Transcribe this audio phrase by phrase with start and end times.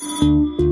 [0.00, 0.69] Thank you.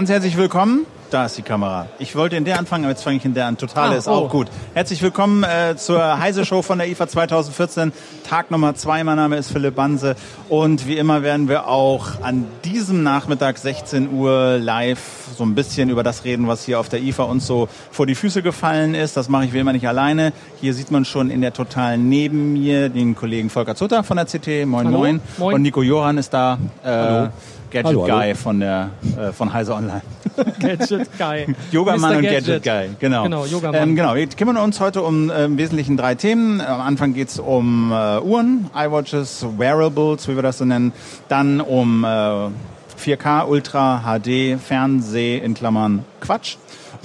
[0.00, 0.86] Ganz herzlich willkommen.
[1.10, 1.86] Da ist die Kamera.
[1.98, 3.58] Ich wollte in der anfangen, aber jetzt fange ich in der an.
[3.58, 4.12] Totale Ah, ist oh.
[4.12, 4.46] auch gut.
[4.72, 7.92] Herzlich willkommen äh, zur Heise Show von der IFA 2014.
[8.26, 9.04] Tag Nummer zwei.
[9.04, 10.16] Mein Name ist Philipp Banse.
[10.48, 15.00] Und wie immer werden wir auch an diesem Nachmittag 16 Uhr live
[15.36, 18.14] so ein bisschen über das reden, was hier auf der IFA uns so vor die
[18.14, 19.18] Füße gefallen ist.
[19.18, 20.32] Das mache ich wie immer nicht alleine.
[20.62, 24.24] Hier sieht man schon in der Totalen neben mir den Kollegen Volker Zutter von der
[24.24, 24.64] CT.
[24.64, 24.96] Moin, Hallo.
[24.96, 25.20] moin.
[25.36, 25.56] Moin.
[25.56, 26.56] Und Nico Johann ist da.
[26.82, 27.28] Äh,
[27.70, 28.18] Gadget Hallo, hallo.
[28.18, 30.02] Guy von der äh, von Heise Online.
[30.60, 31.46] Gadget Guy.
[31.70, 33.22] Yogamann und Gadget, Guy, genau.
[33.22, 33.90] Genau, Yogamann.
[33.90, 36.60] Ähm, genau, wir kümmern uns heute um äh, im Wesentlichen drei Themen.
[36.60, 40.92] Am Anfang geht's um äh, Uhren, iWatches, Wearables, wie wir das so nennen.
[41.28, 46.56] Dann um äh, 4K, Ultra, HD, Fernseh, in Klammern Quatsch.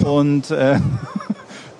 [0.04, 0.78] Und äh,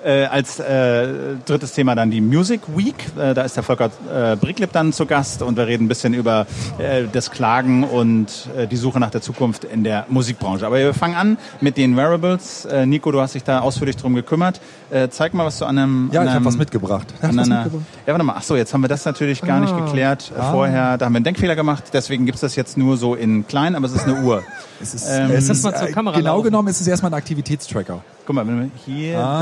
[0.06, 1.08] äh, als äh,
[1.44, 2.94] drittes Thema dann die Music Week.
[3.18, 6.14] Äh, da ist der Volker äh, Bricklip dann zu Gast und wir reden ein bisschen
[6.14, 6.46] über
[6.78, 10.64] äh, das Klagen und äh, die Suche nach der Zukunft in der Musikbranche.
[10.66, 12.64] Aber wir fangen an mit den Wearables.
[12.66, 14.60] Äh, Nico, du hast dich da ausführlich drum gekümmert.
[14.90, 16.10] Äh, zeig mal, was du an einem...
[16.12, 17.08] Ja, an ich habe was mitgebracht.
[17.16, 17.86] Ich hab An was einer, mitgebracht.
[18.06, 18.34] ja, warte mal.
[18.38, 19.80] Ach so, jetzt haben wir das natürlich gar nicht Ah.
[19.84, 20.96] geklärt äh, vorher.
[20.98, 21.84] Da haben wir einen Denkfehler gemacht.
[21.92, 24.42] Deswegen gibt's das jetzt nur so in klein, aber es ist eine Uhr.
[24.80, 26.44] Es ist, Ähm, es Lass ist mal zur äh, Kamera genau laufen.
[26.44, 28.00] genommen ist es erstmal ein Aktivitätstracker.
[28.26, 29.40] Guck mal, wenn wir hier, Ah,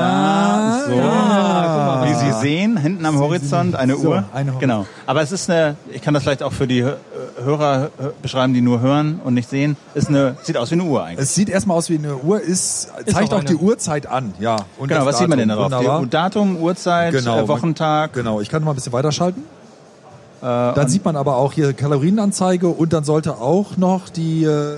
[0.78, 1.00] da, so.
[1.00, 2.10] Ah, guck mal.
[2.10, 4.24] Wie Sie sehen, hinten am Horizont eine So, Uhr.
[4.34, 4.52] eine.
[4.60, 4.84] Genau.
[5.06, 6.96] Aber es ist eine, ich kann das vielleicht auch für die Hö-
[7.42, 10.84] Hörer äh, beschreiben, die nur hören und nicht sehen, ist eine, sieht aus wie eine
[10.84, 11.20] Uhr eigentlich.
[11.26, 13.54] Es sieht erstmal aus wie eine Uhr, ist, zeigt auch auch, die.
[13.56, 14.34] Uhrzeit an.
[14.38, 14.56] Ja.
[14.78, 15.70] Und genau, was sieht man denn Datum.
[15.70, 15.86] darauf?
[15.86, 16.06] Wunderbar.
[16.06, 17.38] Datum, Uhrzeit, Genau.
[17.40, 18.12] äh, Wochentag.
[18.12, 19.44] Genau, ich kann noch mal ein bisschen weiterschalten.
[20.42, 24.76] Äh, Dann sieht man aber auch hier Kalorienanzeige und dann sollte auch noch die, äh,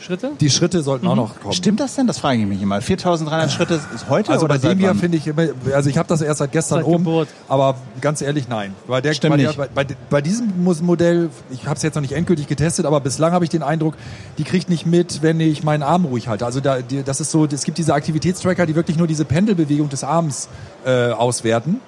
[0.00, 0.30] Schritte?
[0.40, 1.12] die Schritte sollten Mhm.
[1.12, 1.52] auch noch kommen.
[1.54, 2.06] Stimmt das denn?
[2.06, 2.80] Das frage ich mich immer.
[2.80, 4.98] 4300 Schritte ist heute Also oder bei dem seit hier wann?
[4.98, 5.42] finde ich immer,
[5.74, 7.28] also ich habe das erst seit gestern Seit oben, Geburt.
[7.48, 8.74] aber ganz ehrlich nein.
[8.86, 9.58] Bei, der, Stimmt bei, der, nicht.
[9.58, 13.32] bei, bei, bei diesem Modell, ich habe es jetzt noch nicht endgültig getestet, aber bislang
[13.32, 13.94] habe ich den Eindruck,
[14.38, 16.46] die kriegt nicht mit, wenn ich meinen Arm ruhig halte.
[16.46, 19.88] Also da, die, das ist so, es gibt diese Aktivitätstracker, die wirklich nur diese Pendelbewegung
[19.88, 20.48] des Arms
[20.84, 21.80] äh, auswerten.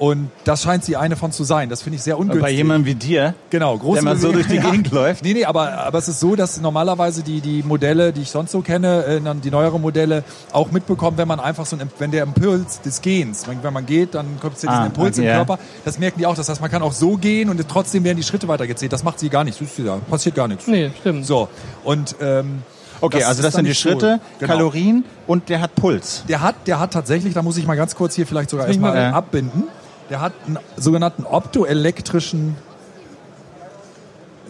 [0.00, 1.68] Und das scheint sie eine von zu sein.
[1.68, 2.40] Das finde ich sehr ungünstig.
[2.42, 5.22] bei jemandem wie dir, Genau, große der mal so durch die Gegend läuft.
[5.22, 8.52] Nee, nee, aber, aber es ist so, dass normalerweise die, die Modelle, die ich sonst
[8.52, 12.10] so kenne, äh, dann die neueren Modelle auch mitbekommen, wenn man einfach so ein, wenn
[12.12, 15.18] der Impuls des Gehens, wenn, wenn man geht, dann kommt es ja diesen Ah, Impuls
[15.18, 15.36] okay, im ja.
[15.36, 15.58] Körper.
[15.84, 16.34] Das merken die auch.
[16.34, 18.94] Das heißt, man kann auch so gehen und trotzdem werden die Schritte weitergezählt.
[18.94, 19.58] Das macht sie gar nicht.
[19.58, 20.66] Siehst du da, passiert gar nichts.
[20.66, 21.26] Nee, stimmt.
[21.26, 21.48] So,
[21.84, 22.62] und ähm,
[23.02, 23.74] Okay, also das sind die.
[23.74, 24.52] Schritte, Genau.
[24.54, 26.22] Kalorien und der hat Puls.
[26.28, 28.92] Der hat, der hat tatsächlich, da muss ich mal ganz kurz hier vielleicht sogar erstmal
[28.94, 29.12] mal- Ja.
[29.12, 29.64] abbinden.
[30.10, 32.56] Der hat einen sogenannten optoelektrischen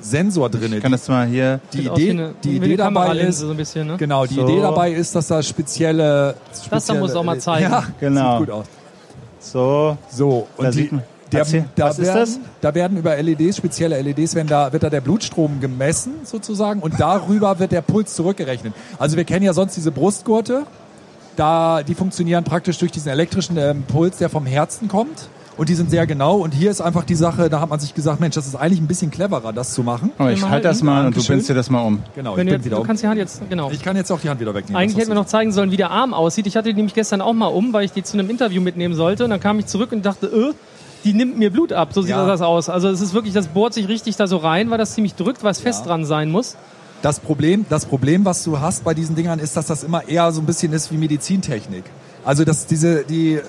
[0.01, 0.73] Sensor drin.
[0.73, 1.61] Ich kann das mal hier...
[1.75, 3.97] die Idee, eine- die Idee dabei ist, so ein bisschen, ne?
[3.99, 4.45] genau, die So.
[4.49, 7.71] Idee dabei ist, dass da spezielle, Das da spezielle muss auch mal zeigen.
[7.71, 8.39] Ja, Genau.
[8.39, 8.67] Sieht gut aus.
[9.41, 11.45] So, So, Da und sieht die, man- der,
[11.77, 12.39] da, was ist werden, das?
[12.61, 16.99] da werden über LEDs, spezielle LEDs, werden da, wird da der Blutstrom gemessen sozusagen und
[16.99, 18.73] darüber wird der Puls zurückgerechnet.
[18.99, 20.65] Also wir kennen ja sonst diese Brustgurte,
[21.37, 25.29] da, die funktionieren praktisch durch diesen elektrischen ähm, Puls, der vom Herzen kommt.
[25.61, 26.37] Und die sind sehr genau.
[26.39, 28.81] Und hier ist einfach die Sache, da hat man sich gesagt, Mensch, das ist eigentlich
[28.81, 30.11] ein bisschen cleverer, das zu machen.
[30.19, 32.03] oh, ich halte das mal und du bindst dir das mal um.
[32.15, 32.87] Genau, Wenn ich du, bin jetzt, wieder du um.
[32.87, 33.71] kannst die Hand jetzt, genau.
[33.71, 34.81] Ich kann jetzt auch die Hand wieder wegnehmen.
[34.81, 36.47] Eigentlich hätten wir noch zeigen sollen, wie der Arm aussieht.
[36.47, 38.95] Ich hatte die nämlich gestern auch mal um, weil ich die zu einem Interview mitnehmen
[38.95, 39.25] sollte.
[39.25, 40.55] Und dann kam ich zurück und dachte, äh,
[41.05, 41.91] die nimmt mir Blut ab.
[41.93, 42.27] So sieht Ja.
[42.27, 42.71] das aus.
[42.71, 45.45] Also es ist wirklich, das bohrt sich richtig da so rein, weil das ziemlich drückt,
[45.45, 45.89] weil es fest Ja.
[45.89, 46.57] dran sein muss.
[47.03, 50.33] Das Problem, das Problem, was du hast bei diesen Dingern, ist, dass das immer eher
[50.33, 51.85] so ein bisschen ist wie Medizintechnik.
[52.25, 53.43] Also dass diese, die, äh,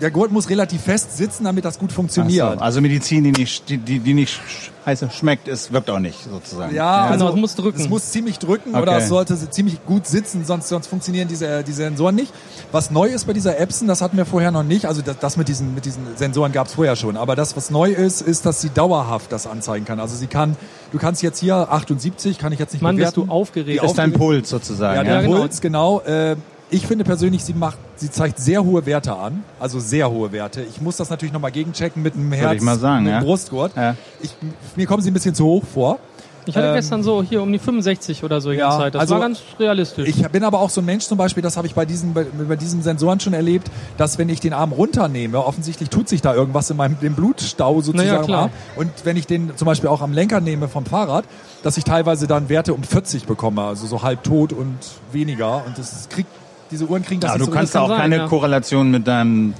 [0.00, 2.58] der Gurt muss relativ fest sitzen, damit das gut funktioniert.
[2.58, 4.40] so, also Medizin, die nicht, die, die, die nicht
[4.86, 6.74] heiße schmeckt, ist, wirkt auch nicht sozusagen.
[6.74, 7.80] Ja, Genau, also es muss drücken.
[7.80, 8.82] Es muss ziemlich drücken Okay.
[8.82, 12.32] oder es sollte ziemlich gut sitzen, sonst, sonst funktionieren diese, diese Sensoren nicht.
[12.72, 14.86] Was neu ist bei dieser Epson, das hatten wir vorher noch nicht.
[14.86, 17.16] Also das, das mit diesen, mit diesen Sensoren gab es vorher schon.
[17.16, 20.00] Aber das, was neu ist, ist, dass sie dauerhaft das anzeigen kann.
[20.00, 20.56] Also sie kann,
[20.92, 23.28] du kannst jetzt hier 78, kann ich jetzt nicht Mann, bist bewerten.
[23.28, 23.82] du aufgeregt.
[23.82, 24.96] Wie ist dein Puls sozusagen.
[24.96, 25.38] Ja, Ja, der genau.
[25.40, 26.00] Puls, genau.
[26.00, 26.36] Äh,
[26.74, 30.62] ich finde persönlich, sie macht, sie zeigt sehr hohe Werte an, also sehr hohe Werte.
[30.62, 33.22] Ich muss das natürlich nochmal gegenchecken mit dem Herz, ich mal sagen, mit dem ja.
[33.22, 33.76] Brustgurt.
[33.76, 33.94] Ja.
[34.20, 34.34] Ich,
[34.74, 35.98] mir kommen sie ein bisschen zu hoch vor.
[36.46, 38.94] Ich hatte Ähm, gestern so hier um die 65 oder so die ja, Zeit.
[38.94, 40.08] Das also war ganz realistisch.
[40.08, 42.24] Ich bin aber auch so ein Mensch zum Beispiel, das habe ich bei diesen, bei,
[42.24, 46.34] bei diesen Sensoren schon erlebt, dass wenn ich den Arm runternehme, offensichtlich tut sich da
[46.34, 48.30] irgendwas in meinem dem Blutstau sozusagen.
[48.30, 48.50] Naja.
[48.76, 51.24] Und wenn ich den zum Beispiel auch am Lenker nehme vom Fahrrad,
[51.62, 54.76] dass ich teilweise dann Werte um 40 bekomme, also so halb tot und
[55.12, 55.64] weniger.
[55.64, 56.28] Und das kriegt,
[56.74, 58.26] diese Uhren kriegen das Ja, nicht du so kannst kann auch sein, keine ja.
[58.28, 59.54] Korrelation mit deinem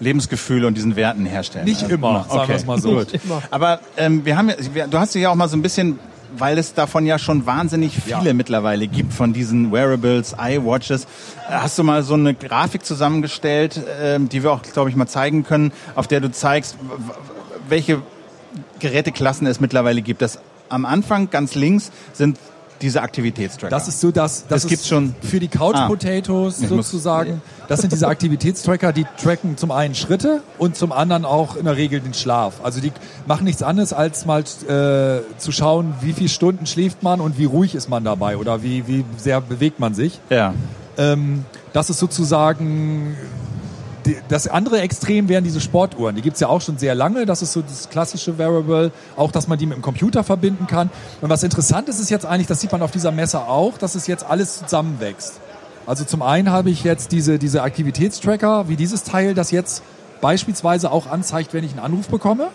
[0.00, 1.64] Lebensgefühl und diesen Werten herstellen.
[1.64, 3.02] Nicht immer, sagen wir es mal so.
[3.50, 5.98] Aber ähm, wir haben ja, wir, du hast dich ja auch mal so ein bisschen
[6.36, 8.34] weil es davon ja schon wahnsinnig viele Ja.
[8.34, 11.04] mittlerweile gibt von diesen Wearables, iWatches.
[11.04, 15.06] Äh, Hast du mal so eine Grafik zusammengestellt, ähm, die wir auch, glaube ich, mal
[15.06, 16.76] zeigen können, auf der du zeigst,
[17.68, 18.02] welche
[18.80, 20.22] Geräteklassen es mittlerweile gibt?
[20.22, 22.36] Das am Anfang ganz links sind
[22.84, 23.70] diese Aktivitätstracker.
[23.70, 25.14] Das ist so das, das Das gibt's schon.
[25.22, 25.88] für die Couch Ah.
[25.88, 27.42] Potatoes muss- sozusagen.
[27.66, 31.76] Das sind diese Aktivitätstracker, die tracken zum einen Schritte und zum anderen auch in der
[31.76, 32.60] Regel den Schlaf.
[32.62, 32.92] Also die
[33.26, 37.46] machen nichts anderes als mal äh, zu schauen, wie viele Stunden schläft man und wie
[37.46, 40.20] ruhig ist man dabei oder wie, wie sehr bewegt man sich.
[40.30, 40.54] ja.
[40.96, 43.16] Ähm, das ist sozusagen
[44.06, 46.14] die- das andere Extrem wären diese Sportuhren.
[46.16, 47.26] Die gibt's ja auch schon sehr lange.
[47.26, 48.90] Das ist so das klassische Wearable.
[49.16, 50.90] Auch, dass man die mit dem Computer verbinden kann.
[51.20, 53.94] Und was interessant ist, ist jetzt eigentlich, das sieht man auf dieser Messe auch, dass
[53.94, 55.40] es jetzt alles zusammenwächst.
[55.86, 59.82] Also zum einen habe ich jetzt diese, diese Aktivitätstracker, wie dieses Teil, das jetzt
[60.20, 62.48] beispielsweise auch anzeigt, wenn ich einen Anruf bekomme.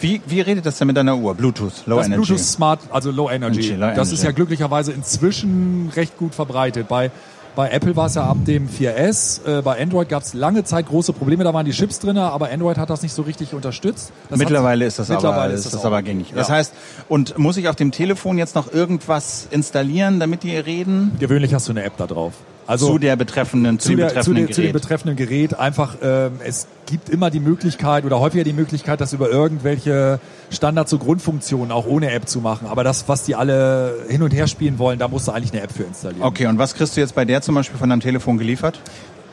[0.00, 1.34] Wie, wie redet das denn mit deiner Uhr?
[1.34, 2.22] Bluetooth, Low das Energy.
[2.26, 3.60] Bluetooth Smart, also Low Energy.
[3.60, 4.14] Energy, Low das Energy.
[4.14, 6.86] ist ja glücklicherweise inzwischen recht gut verbreitet.
[6.86, 7.10] Bei,
[7.58, 10.86] bei Apple war es ja ab dem 4S, äh, bei Android gab es lange Zeit
[10.86, 14.12] große Probleme, da waren die Chips drin, aber Android hat das nicht so richtig unterstützt.
[14.30, 16.32] Das mittlerweile ist das mittlerweile aber, ist das das aber gängig.
[16.36, 16.54] Das Ja.
[16.54, 16.72] heißt,
[17.08, 21.16] und muss ich auf dem Telefon jetzt noch irgendwas installieren, damit die reden?
[21.18, 22.34] Gewöhnlich hast du eine App da drauf.
[22.68, 24.72] Also zu der betreffenden, zu, zu, dem der, zu, betreffenden der, zu dem Gerät.
[24.74, 29.30] betreffenden Gerät einfach, ähm, es gibt immer die Möglichkeit oder häufiger die Möglichkeit, das über
[29.30, 30.20] irgendwelche
[30.50, 32.66] Standards so Grundfunktionen auch ohne App zu machen.
[32.68, 35.62] Aber das, was die alle hin und her spielen wollen, da musst du eigentlich eine
[35.62, 36.22] App für installieren.
[36.22, 38.78] okay, und was kriegst du jetzt bei der zum Beispiel von deinem Telefon geliefert?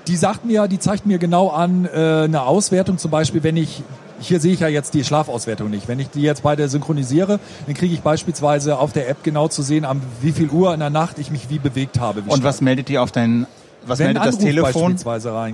[0.08, 3.84] Die sagt mir, die zeigt mir genau an äh, eine Auswertung, zum Beispiel, wenn ich
[4.28, 5.88] hier sehe ich ja jetzt die Schlafauswertung nicht.
[5.88, 9.62] Wenn ich die jetzt beide synchronisiere, dann kriege ich beispielsweise auf der App genau zu
[9.62, 12.26] sehen, am wie viel Uhr in der Nacht ich mich wie bewegt habe.
[12.26, 12.44] Wie Und stark.
[12.44, 13.48] was meldet die auf dein,
[13.86, 14.96] was wenn meldet das Telefon?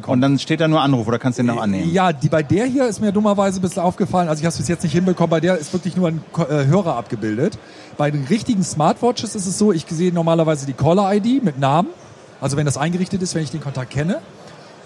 [0.07, 1.91] Und dann steht da nur Anruf oder kannst du den noch annehmen?
[1.91, 4.29] Ja, die bei der hier ist mir dummerweise ein bisschen aufgefallen.
[4.29, 5.29] Also ich habe es bis jetzt nicht hinbekommen.
[5.29, 7.57] Bei der ist wirklich nur ein äh, Hörer abgebildet.
[7.97, 11.89] Bei den richtigen Smartwatches ist es so, ich sehe normalerweise die Caller-ID mit Namen.
[12.39, 14.19] Also wenn das eingerichtet ist, wenn ich den Kontakt kenne.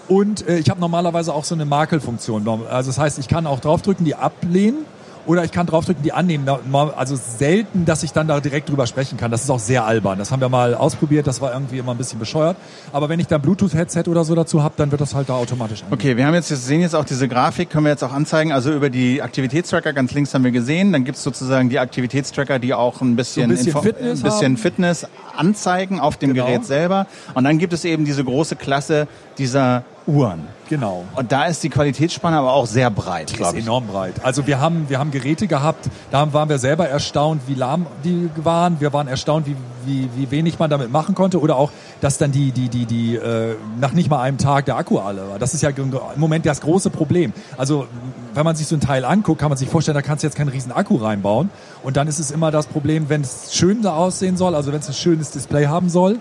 [0.08, 2.46] Und äh, ich habe normalerweise auch so eine Makelfunktion.
[2.70, 4.84] Also das heißt, ich kann auch draufdrücken, die ablehnen.
[5.28, 6.48] Oder ich kann draufdrücken, die annehmen.
[6.96, 9.32] Also selten, dass ich dann da direkt drüber sprechen kann.
[9.32, 10.20] Das ist auch sehr albern.
[10.20, 11.26] Das haben wir mal ausprobiert.
[11.26, 12.56] Das war irgendwie immer ein bisschen bescheuert.
[12.92, 15.82] Aber wenn ich dann Bluetooth-Headset oder so dazu habe, dann wird das halt da automatisch
[15.82, 16.00] angenommen.
[16.00, 18.52] Okay, wir haben jetzt, wir sehen jetzt auch diese Grafik, können wir jetzt auch anzeigen.
[18.52, 20.92] Also über die Aktivitätstracker ganz links haben wir gesehen.
[20.92, 24.56] Dann gibt's sozusagen die Aktivitätstracker, die auch ein bisschen, bisschen Info- Fitness ein bisschen haben.
[24.58, 26.46] Fitness anzeigen auf dem Genau.
[26.46, 27.06] Gerät selber.
[27.34, 29.06] Und dann gibt es eben diese große Klasse
[29.38, 30.46] dieser Uhren.
[30.68, 31.04] Genau.
[31.14, 33.64] Und da ist die Qualitätsspanne aber auch sehr breit, glaube ich.
[33.64, 34.14] enorm breit.
[34.24, 38.30] Also wir haben, wir haben Geräte gehabt, da waren wir selber erstaunt, wie lahm die
[38.36, 38.80] waren.
[38.80, 41.40] Wir waren erstaunt, wie, wie, wie wenig man damit machen konnte.
[41.40, 44.76] Oder auch, dass dann die, die, die, die äh, nach nicht mal einem Tag der
[44.76, 45.38] Akku alle war.
[45.38, 47.32] Das ist ja im Moment das große Problem.
[47.56, 47.86] Also
[48.34, 50.36] wenn man sich so ein Teil anguckt, kann man sich vorstellen, da kannst du jetzt
[50.36, 51.50] keinen riesen Akku reinbauen.
[51.86, 54.88] Und dann ist es immer das Problem, wenn es schön aussehen soll, also wenn es
[54.88, 56.18] ein schönes Display haben soll,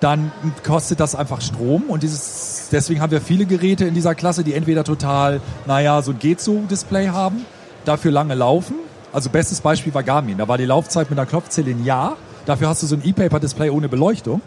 [0.00, 0.32] dann
[0.64, 4.54] kostet das einfach Strom und dieses, deswegen haben wir viele Geräte in dieser Klasse, die
[4.54, 7.44] entweder total, naja, so ein geht so Display haben,
[7.84, 8.76] dafür lange laufen.
[9.12, 12.16] Also bestes Beispiel war Garmin, da war die Laufzeit mit einer Knopfzelle ein Jahr,
[12.46, 14.40] dafür hast du so ein E-Paper-Display ohne Beleuchtung.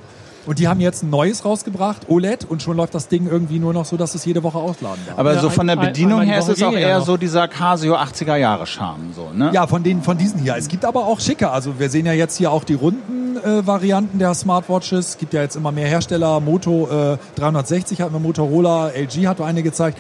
[0.46, 3.74] Und die haben jetzt ein neues rausgebracht, OLED, und schon läuft das Ding irgendwie nur
[3.74, 5.18] noch so, dass es jede Woche ausladen darf.
[5.18, 7.06] Aber Ja, so von der ein- ein- Bedienung die her ist es auch eher noch.
[7.06, 9.50] so dieser Casio 80er Jahre Charme, so, ne?
[9.54, 10.56] Ja, von, den, von diesen hier.
[10.56, 11.50] Es gibt aber auch schicke.
[11.50, 15.10] Also wir sehen ja jetzt hier auch die runden äh, Varianten der Smartwatches.
[15.10, 16.40] Es gibt ja jetzt immer mehr Hersteller.
[16.40, 19.98] Moto äh, 360 hatten wir Motorola, LG hat eine gezeigt.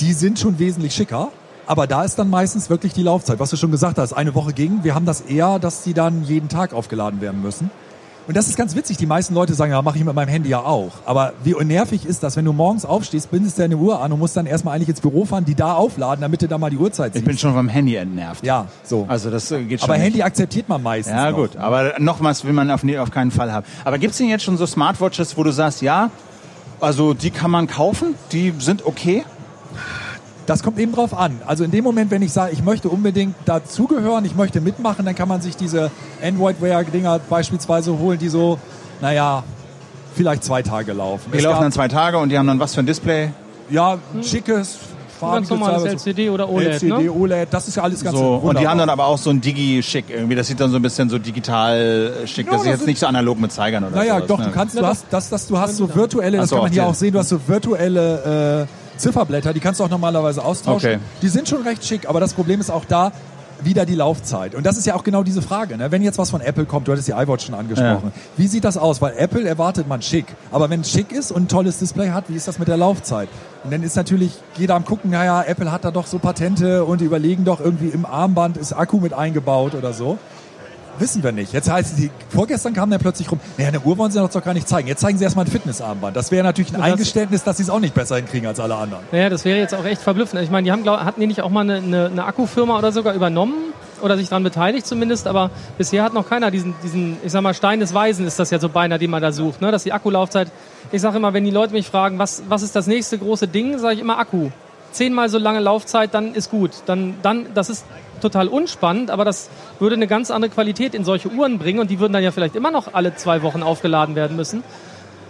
[0.00, 1.28] Die sind schon wesentlich schicker.
[1.66, 3.38] Aber da ist dann meistens wirklich die Laufzeit.
[3.40, 4.80] Was du schon gesagt hast, eine Woche ging.
[4.82, 7.70] Wir haben das eher, dass die dann jeden Tag aufgeladen werden müssen.
[8.28, 8.96] Und das ist ganz witzig.
[8.98, 10.92] Die meisten Leute sagen, ja, mache ich mit meinem Handy ja auch.
[11.06, 14.36] Aber wie nervig ist das, wenn du morgens aufstehst, bindest deine Uhr an und musst
[14.36, 17.08] dann erstmal eigentlich ins Büro fahren, die da aufladen, damit du da mal die Uhrzeit
[17.08, 17.24] Ich siehst.
[17.26, 18.46] bin schon vom Handy entnervt.
[18.46, 19.06] ja, so.
[19.08, 19.88] Also das äh, geht schon.
[19.90, 20.04] Aber nicht.
[20.06, 21.14] Handy akzeptiert man meistens.
[21.16, 21.36] Ja noch.
[21.38, 23.66] gut, aber nochmals will man auf, auf keinen Fall haben.
[23.84, 26.10] Aber gibt's denn jetzt schon so Smartwatches, wo du sagst, ja,
[26.80, 29.24] also die kann man kaufen, die sind okay?
[30.46, 31.40] Das kommt eben drauf an.
[31.46, 35.14] Also in dem Moment, wenn ich sage, ich möchte unbedingt dazugehören, ich möchte mitmachen, dann
[35.14, 35.90] kann man sich diese
[36.22, 38.58] Android-Wear-Dinger beispielsweise holen, die so,
[39.00, 39.44] naja,
[40.14, 41.30] vielleicht zwei Tage laufen.
[41.32, 43.30] Die Es laufen gab- dann zwei Tage und die haben dann was für ein Display?
[43.70, 44.78] ja, ein schickes,
[45.20, 47.12] Ganz normales LCD oder OLED, LCD, ne?
[47.12, 48.70] OLED, das ist ja alles ganz So, und die wunderbar.
[48.72, 50.34] haben dann aber auch so ein Digi-Schick irgendwie.
[50.34, 51.76] Das sieht dann so ein bisschen so digital
[52.24, 52.46] äh, schick.
[52.46, 54.38] Ja, das ist das jetzt ist- nicht so analog mit Zeigern oder Naja, sowas, doch,
[54.40, 54.44] ne?
[54.46, 56.84] du kannst, du hast, das, das, du hast so virtuelle, das so, kann man hier
[56.88, 60.90] auch sehen, du hast so virtuelle äh, Zifferblätter, die kannst du auch normalerweise austauschen.
[60.90, 60.98] Okay.
[61.22, 63.12] Die sind schon recht schick, aber das Problem ist auch da,
[63.64, 64.54] wieder die Laufzeit.
[64.54, 65.76] Und das ist ja auch genau diese Frage.
[65.76, 65.90] Ne?
[65.90, 68.12] Wenn jetzt was von Apple kommt, du hattest die iWatch schon angesprochen.
[68.36, 69.00] Wie sieht das aus?
[69.00, 70.26] Weil Apple erwartet man schick.
[70.50, 72.76] Aber wenn es schick ist und ein tolles Display hat, wie ist das mit der
[72.76, 73.28] Laufzeit?
[73.64, 77.00] Und dann ist natürlich jeder am gucken, naja, Apple hat da doch so Patente und
[77.00, 80.18] die überlegen doch irgendwie im Armband ist Akku mit eingebaut oder so.
[80.98, 81.52] Wissen wir nicht.
[81.52, 84.44] Jetzt heißt es, vorgestern kam dann plötzlich rum, naja, eine Uhr wollen sie uns doch
[84.44, 84.88] gar nicht zeigen.
[84.88, 86.16] Jetzt zeigen sie erstmal ein Fitnessarmband.
[86.16, 88.74] Das wäre natürlich ein Das- Eingeständnis, dass sie es auch nicht besser hinkriegen als alle
[88.76, 89.02] anderen.
[89.10, 90.42] Naja, das wäre jetzt auch echt verblüffend.
[90.42, 92.92] Ich meine, die haben, glaub, hatten die nicht auch mal eine, eine, eine Akkufirma oder
[92.92, 93.54] sogar übernommen?
[94.00, 97.54] Oder sich daran beteiligt zumindest, aber bisher hat noch keiner diesen, diesen, ich sag mal,
[97.54, 99.70] Stein des Weisen ist das ja so beinahe, den man da sucht, ne?
[99.70, 100.50] Dass die Akkulaufzeit,
[100.90, 103.78] ich sage immer, wenn die Leute mich fragen, was, was ist das nächste große Ding,
[103.78, 104.50] sage ich immer Akku.
[104.92, 106.70] Zehnmal so lange Laufzeit, dann ist gut.
[106.86, 107.84] Dann, dann, das ist
[108.20, 111.98] total unspannend, aber das würde eine ganz andere Qualität in solche Uhren bringen und die
[111.98, 114.62] würden dann ja vielleicht immer noch alle zwei Wochen aufgeladen werden müssen.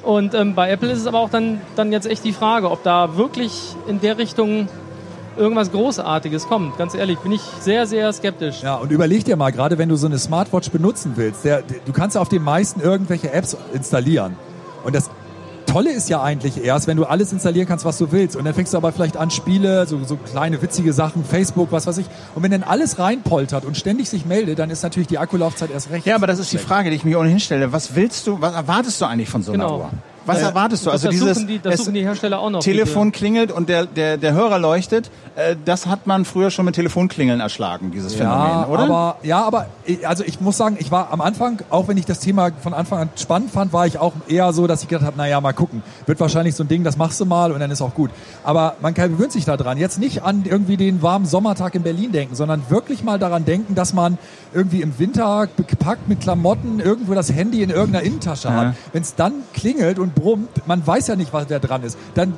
[0.02, 2.82] Und ähm, bei Apple ist es aber auch dann, dann jetzt echt die Frage, ob
[2.82, 4.68] da wirklich in der Richtung
[5.36, 6.76] irgendwas Großartiges kommt.
[6.76, 8.62] Ganz ehrlich, bin ich sehr, sehr skeptisch.
[8.62, 11.92] Ja, und überleg dir mal, gerade wenn du so eine Smartwatch benutzen willst, der, du
[11.92, 14.36] kannst ja auf den meisten irgendwelche Apps installieren.
[14.84, 15.10] Und das
[15.72, 18.36] Tolle ist ja eigentlich erst, wenn du alles installieren kannst, was du willst.
[18.36, 21.86] Und dann fängst du aber vielleicht an Spiele, so, so kleine witzige Sachen, Facebook, was
[21.86, 22.06] weiß ich.
[22.34, 25.90] Und wenn dann alles reinpoltert und ständig sich meldet, dann ist natürlich die Akkulaufzeit erst
[25.90, 26.04] recht.
[26.06, 26.58] Ja, aber das ist die.
[26.58, 27.72] Frage, die ich mir ohnehin stelle.
[27.72, 29.78] Was willst du, was erwartest du eigentlich von so einer Genau.
[29.78, 29.90] Uhr?
[30.26, 30.90] Was Äh, erwartest du?
[30.90, 32.60] das Also dieses die, das suchen die Hersteller auch noch.
[32.60, 35.10] Telefon klingelt und der, der, der Hörer leuchtet.
[35.34, 38.82] Äh, das hat man früher schon mit Telefonklingeln erschlagen, dieses Phänomen, Ja, oder?
[38.84, 42.04] aber ja, aber ich- also ich muss sagen, ich war am Anfang, auch wenn ich
[42.04, 45.06] das Thema von Anfang an spannend fand, war ich auch eher so, dass ich gedacht
[45.06, 45.82] habe, naja, mal gucken.
[46.06, 48.10] Wird wahrscheinlich so ein Ding, das machst du mal und dann ist auch gut.
[48.44, 49.78] Aber man kann, gewöhnt sich daran.
[49.78, 53.74] Jetzt nicht an irgendwie den warmen Sommertag in Berlin denken, sondern wirklich mal daran denken,
[53.74, 54.18] dass man
[54.54, 58.54] irgendwie im Winter gepackt mit Klamotten irgendwo das Handy in irgendeiner Innentasche Ja.
[58.54, 58.74] hat.
[58.92, 61.98] Wenn es dann klingelt und brummt, man weiß ja nicht, was da dran ist.
[62.14, 62.34] Dann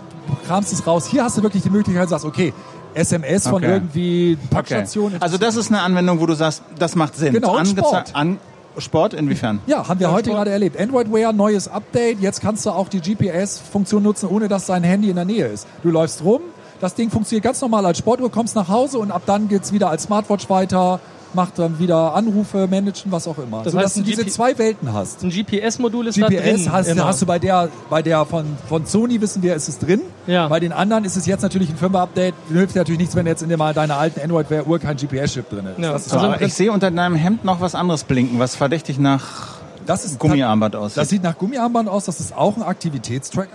[0.46, 1.06] kramst du es raus.
[1.06, 2.52] Hier hast du wirklich die Möglichkeit, sagst, okay,
[2.94, 3.72] SMS von Okay.
[3.72, 4.48] irgendwie okay.
[4.54, 5.12] Packstation.
[5.20, 7.34] Also das ist eine Anwendung, wo du sagst, das macht Sinn.
[7.34, 8.14] Genau, und Sport.
[8.14, 8.38] An
[8.78, 9.60] Sport inwiefern?
[9.66, 10.80] Ja, haben wir heute gerade erlebt.
[10.80, 12.20] Android Wear, neues Update.
[12.20, 15.66] Jetzt kannst du auch die GPS-Funktion nutzen, ohne dass dein Handy in der Nähe ist.
[15.82, 16.40] Du läufst rum,
[16.80, 19.90] das Ding funktioniert ganz normal als Sportuhr, kommst nach Hause und ab dann geht's wieder
[19.90, 20.98] als Smartwatch weiter,
[21.34, 23.62] macht dann wieder Anrufe, managen, was auch immer.
[23.62, 25.22] Das so, dass heißt, du ein diese zwei Welten hast.
[25.22, 26.72] Ein GPS-Modul ist da GPS drin.
[26.72, 27.04] hast, immer.
[27.04, 30.00] hast du bei der, bei der von, von Sony wissen wir, ist es drin.
[30.26, 30.48] Ja.
[30.48, 32.34] Bei den anderen ist es jetzt natürlich ein Firmware-Update.
[32.52, 35.48] Hilft dir natürlich nichts, wenn jetzt in der, deiner alten Android Wear Uhr kein GPS-Chip
[35.50, 35.78] drin ist.
[35.78, 35.92] Ja.
[35.92, 38.56] Das ist So, Also aber ich sehe unter deinem Hemd noch was anderes blinken, was
[38.56, 39.54] verdächtig nach
[39.86, 40.98] Das ist Gummiarmband aussieht.
[40.98, 42.04] Das sieht nach Gummiarmband aus.
[42.04, 43.50] Das ist auch ein Aktivitätstracker.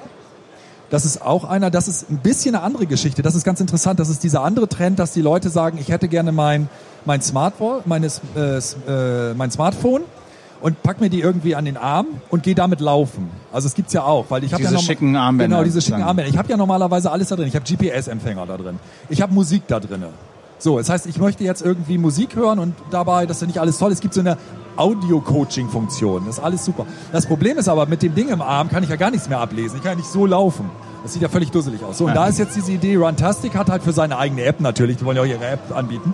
[0.89, 3.21] Das ist auch einer, das ist ein bisschen eine andere Geschichte.
[3.21, 3.99] Das ist ganz interessant.
[3.99, 6.67] Das ist dieser andere Trend, dass die Leute sagen, ich hätte gerne mein,
[7.05, 10.01] mein Smartphone, meines, äh, äh, mein Smartphone
[10.61, 13.29] und pack mir die irgendwie an den Arm und gehe damit laufen.
[13.53, 15.79] Also es gibt's ja auch, weil ich habe ja Diese norm- schicken Armbänder Genau, diese
[15.81, 16.01] schicken.
[16.01, 16.29] Armbänder.
[16.31, 17.47] Ich habe ja normalerweise alles da drin.
[17.47, 18.79] Ich habe GPS-Empfänger da drin.
[19.09, 20.03] Ich habe Musik da drin.
[20.59, 23.59] So, das heißt, ich möchte jetzt irgendwie Musik hören und dabei, das ist ja nicht
[23.59, 23.91] alles toll.
[23.91, 24.37] Es gibt so eine
[24.75, 26.25] Audio-Coaching-Funktion.
[26.25, 26.85] Das ist alles super.
[27.11, 29.39] Das Problem ist aber, mit dem Ding im Arm kann ich ja gar nichts mehr
[29.39, 29.77] ablesen.
[29.77, 30.69] Ich kann ja nicht so laufen.
[31.01, 31.97] Das sieht ja völlig dusselig aus.
[31.97, 34.97] So, und da ist jetzt diese Idee, Runtastic hat halt für seine eigene App natürlich,
[34.97, 36.13] die wollen ja auch ihre App anbieten,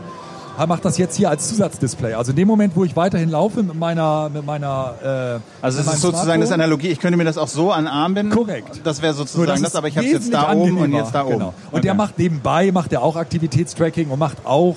[0.67, 2.13] macht das jetzt hier als Zusatzdisplay.
[2.13, 5.93] Also in dem Moment, wo ich weiterhin laufe mit meiner, mit meiner, äh, also meinem
[5.95, 6.87] ist sozusagen das Analogie.
[6.89, 8.33] Ich könnte mir das auch so an Arm binden.
[8.33, 8.81] Korrekt.
[8.83, 11.23] Das wäre sozusagen das, ist aber ich habe es jetzt da oben und jetzt da
[11.25, 11.33] oben.
[11.33, 11.47] Genau.
[11.71, 11.81] Und Okay.
[11.81, 14.75] der macht nebenbei, macht er auch Aktivitätstracking und macht auch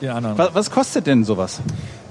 [0.00, 0.36] den anderen.
[0.38, 1.60] was, was kostet denn sowas?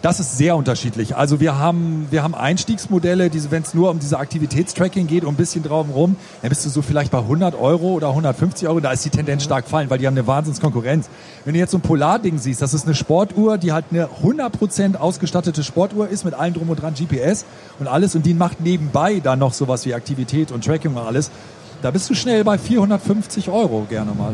[0.05, 1.15] Das ist sehr unterschiedlich.
[1.15, 5.33] Also wir haben, wir haben Einstiegsmodelle, diese, wenn es nur um diese Aktivitätstracking geht und
[5.33, 8.79] ein bisschen drauf rum, dann bist du so vielleicht bei 100 Euro oder 150 Euro.
[8.81, 11.09] Da ist die Tendenz stark fallen, weil die haben eine Wahnsinnskonkurrenz.
[11.43, 14.97] Wenn du jetzt so ein Polar-Ding siehst, das ist eine Sportuhr, die halt eine 100%
[14.97, 17.43] ausgestattete Sportuhr ist mit allem drum und dran GPS
[17.79, 21.31] und alles und die macht nebenbei dann noch sowas wie Aktivität und Tracking und alles.
[21.86, 24.34] Da bist du schnell bei 450 Euro gerne mal.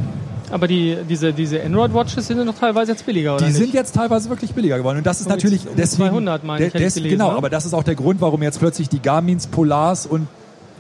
[0.51, 3.58] Aber die, diese, diese Android-Watches sind doch teilweise jetzt billiger, oder Die nicht?
[3.58, 5.00] sind jetzt teilweise wirklich billiger geworden.
[5.00, 6.12] Und das ist Um natürlich um deswegen.
[6.12, 7.36] 200 meine ich, des, gelesen, genau, ne?
[7.36, 10.29] aber das ist auch der Grund, warum jetzt plötzlich die Garmins, Polars und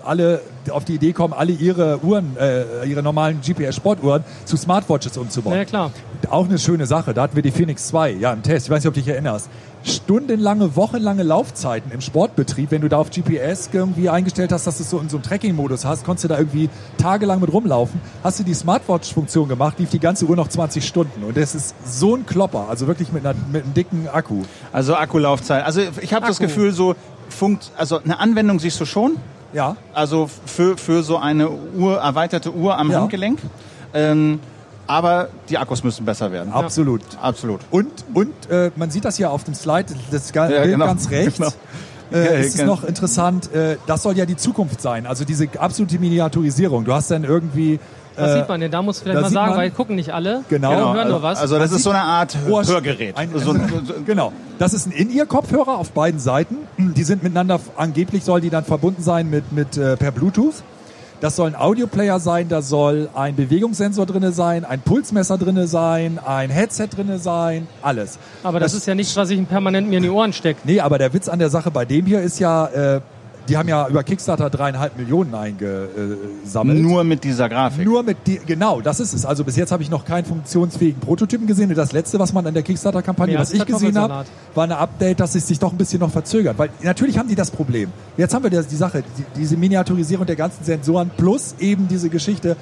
[0.05, 5.57] alle auf die Idee kommen, alle ihre Uhren, äh, ihre normalen GPS-Sportuhren zu Smartwatches umzubauen.
[5.57, 5.91] Ja, klar.
[6.29, 7.13] Auch eine schöne Sache.
[7.13, 8.67] Da hatten wir die Phoenix 2, ja, im Test.
[8.67, 9.49] Ich weiß nicht, ob du dich erinnerst.
[9.83, 14.83] Stundenlange, wochenlange Laufzeiten im Sportbetrieb, wenn du da auf GPS irgendwie eingestellt hast, dass du
[14.83, 17.99] es so in so einem Tracking-Modus hast, konntest du da irgendwie tagelang mit rumlaufen.
[18.23, 21.23] Hast du die Smartwatch-Funktion gemacht, lief die ganze Uhr noch 20 Stunden.
[21.23, 24.43] Und das ist so ein Klopper, also wirklich mit, einer, mit einem dicken Akku.
[24.71, 25.65] Also Akkulaufzeit.
[25.65, 26.39] Also ich habe das.
[26.39, 26.95] Gefühl, so
[27.29, 29.17] funkt, also eine Anwendung siehst du schon.
[29.53, 33.01] Ja, Also für, für so eine Uhr, erweiterte Uhr am Ja.
[33.01, 33.39] Handgelenk.
[33.93, 34.39] Ähm,
[34.91, 36.51] aber die Akkus müssen besser werden.
[36.53, 37.01] absolut.
[37.21, 37.61] Absolut.
[37.71, 40.85] Und, und äh, man sieht das ja auf dem Slide, das Ja, Bild genau.
[40.85, 41.37] ganz rechts.
[41.37, 41.49] Genau.
[42.11, 45.23] Äh, Ja, ist es ganz- noch interessant, äh, das soll ja die Zukunft sein, also
[45.23, 46.83] diese absolute Miniaturisierung.
[46.83, 47.79] Du hast dann irgendwie...
[48.17, 48.69] Was äh, sieht man denn?
[48.69, 50.43] Da muss ich vielleicht da mal sagen, man- weil gucken nicht alle.
[50.49, 50.71] Genau.
[50.71, 51.39] Genau, hören nur was.
[51.39, 53.15] Also das ist so eine Art Ohr- Hörgerät.
[53.15, 54.33] Ein, so, ein- so, genau.
[54.59, 56.57] Das ist ein In-Ear-Kopfhörer auf beiden Seiten.
[56.77, 60.55] Die sind miteinander, angeblich soll die dann verbunden sein mit, mit äh, per Bluetooth.
[61.21, 66.17] Das soll ein Audioplayer sein, da soll ein Bewegungssensor drinne sein, ein Pulsmesser drinne sein,
[66.17, 68.17] ein Headset drinne sein, alles.
[68.41, 70.61] Aber das, ist ja nichts, was ich permanent mir in die Ohren stecke.
[70.63, 73.01] Nee, aber der Witz an der Sache bei dem hier ist ja, äh,
[73.51, 76.79] die haben ja über Kickstarter dreieinhalb Millionen eingesammelt.
[76.79, 77.85] Nur mit dieser Grafik.
[77.85, 79.25] Nur mit die, genau, das ist es.
[79.25, 81.69] Also bis jetzt habe ich noch keinen funktionsfähigen Prototypen gesehen.
[81.69, 84.23] Und das letzte, was man an der Kickstarter-Kampagne, was ich gesehen habe,
[84.55, 86.57] war eine Update, dass es sich doch ein bisschen noch verzögert.
[86.57, 87.91] Weil natürlich haben die das Problem.
[88.15, 92.09] Jetzt haben wir das, die Sache, die, diese Miniaturisierung der ganzen Sensoren plus eben diese
[92.09, 92.55] Geschichte,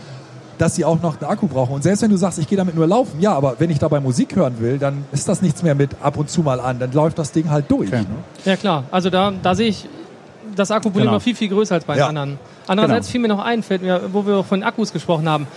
[0.57, 1.75] dass sie auch noch einen Akku brauchen.
[1.75, 3.99] Und selbst wenn du sagst, ich gehe damit nur laufen, ja, aber wenn ich dabei
[3.99, 6.79] Musik hören will, dann ist das nichts mehr mit ab und zu mal an.
[6.79, 7.89] Dann läuft das Ding halt durch.
[7.89, 8.01] Okay.
[8.01, 8.07] Ne?
[8.43, 9.87] Ja klar, also da, da sehe ich
[10.55, 11.13] das Akkuproblem Genau.
[11.17, 12.07] noch viel, viel größer als bei den Ja.
[12.07, 12.39] anderen.
[12.67, 13.11] Andererseits Genau.
[13.11, 15.47] fiel mir noch ein, fällt mir, wo wir von Akkus gesprochen haben.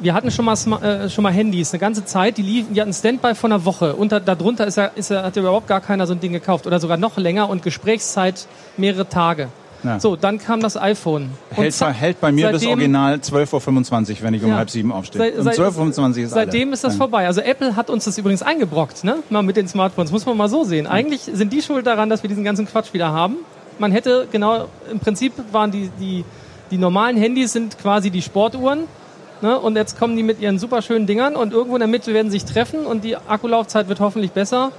[0.00, 2.92] Wir hatten schon mal, äh, schon mal Handys, eine ganze Zeit, die liefen, die hatten
[2.92, 3.96] Standby von einer Woche.
[3.96, 6.32] Und da, darunter ist ja, ist ja, hat ja überhaupt gar keiner so ein Ding
[6.32, 6.66] gekauft.
[6.68, 9.48] Oder sogar noch länger und Gesprächszeit mehrere Tage.
[9.84, 10.00] Ja.
[10.00, 11.30] So, dann kam das iPhone.
[11.50, 14.56] Hält, zack, hält bei mir bis seitdem- original 12.25 Uhr, wenn ich um Ja.
[14.56, 15.20] halb sieben aufstehe.
[15.20, 16.74] Seit- um seit- 12.25 Uhr ist Seitdem alle.
[16.74, 16.98] ist das Ja.
[16.98, 17.26] vorbei.
[17.28, 19.16] Also Apple hat uns das übrigens eingebrockt, ne?
[19.30, 20.10] Mal mit den Smartphones.
[20.10, 20.86] Muss man mal so sehen.
[20.88, 23.36] Eigentlich sind die schuld daran, dass wir diesen ganzen Quatsch wieder haben.
[23.78, 26.24] Man hätte genau, im Prinzip waren die, die,
[26.70, 28.84] die normalen Handys sind quasi die Sportuhren.
[29.40, 29.58] Ne?
[29.58, 32.30] Und jetzt kommen die mit ihren super schönen Dingern und irgendwo in der Mitte werden
[32.30, 34.72] sich treffen und die Akkulaufzeit wird hoffentlich besser.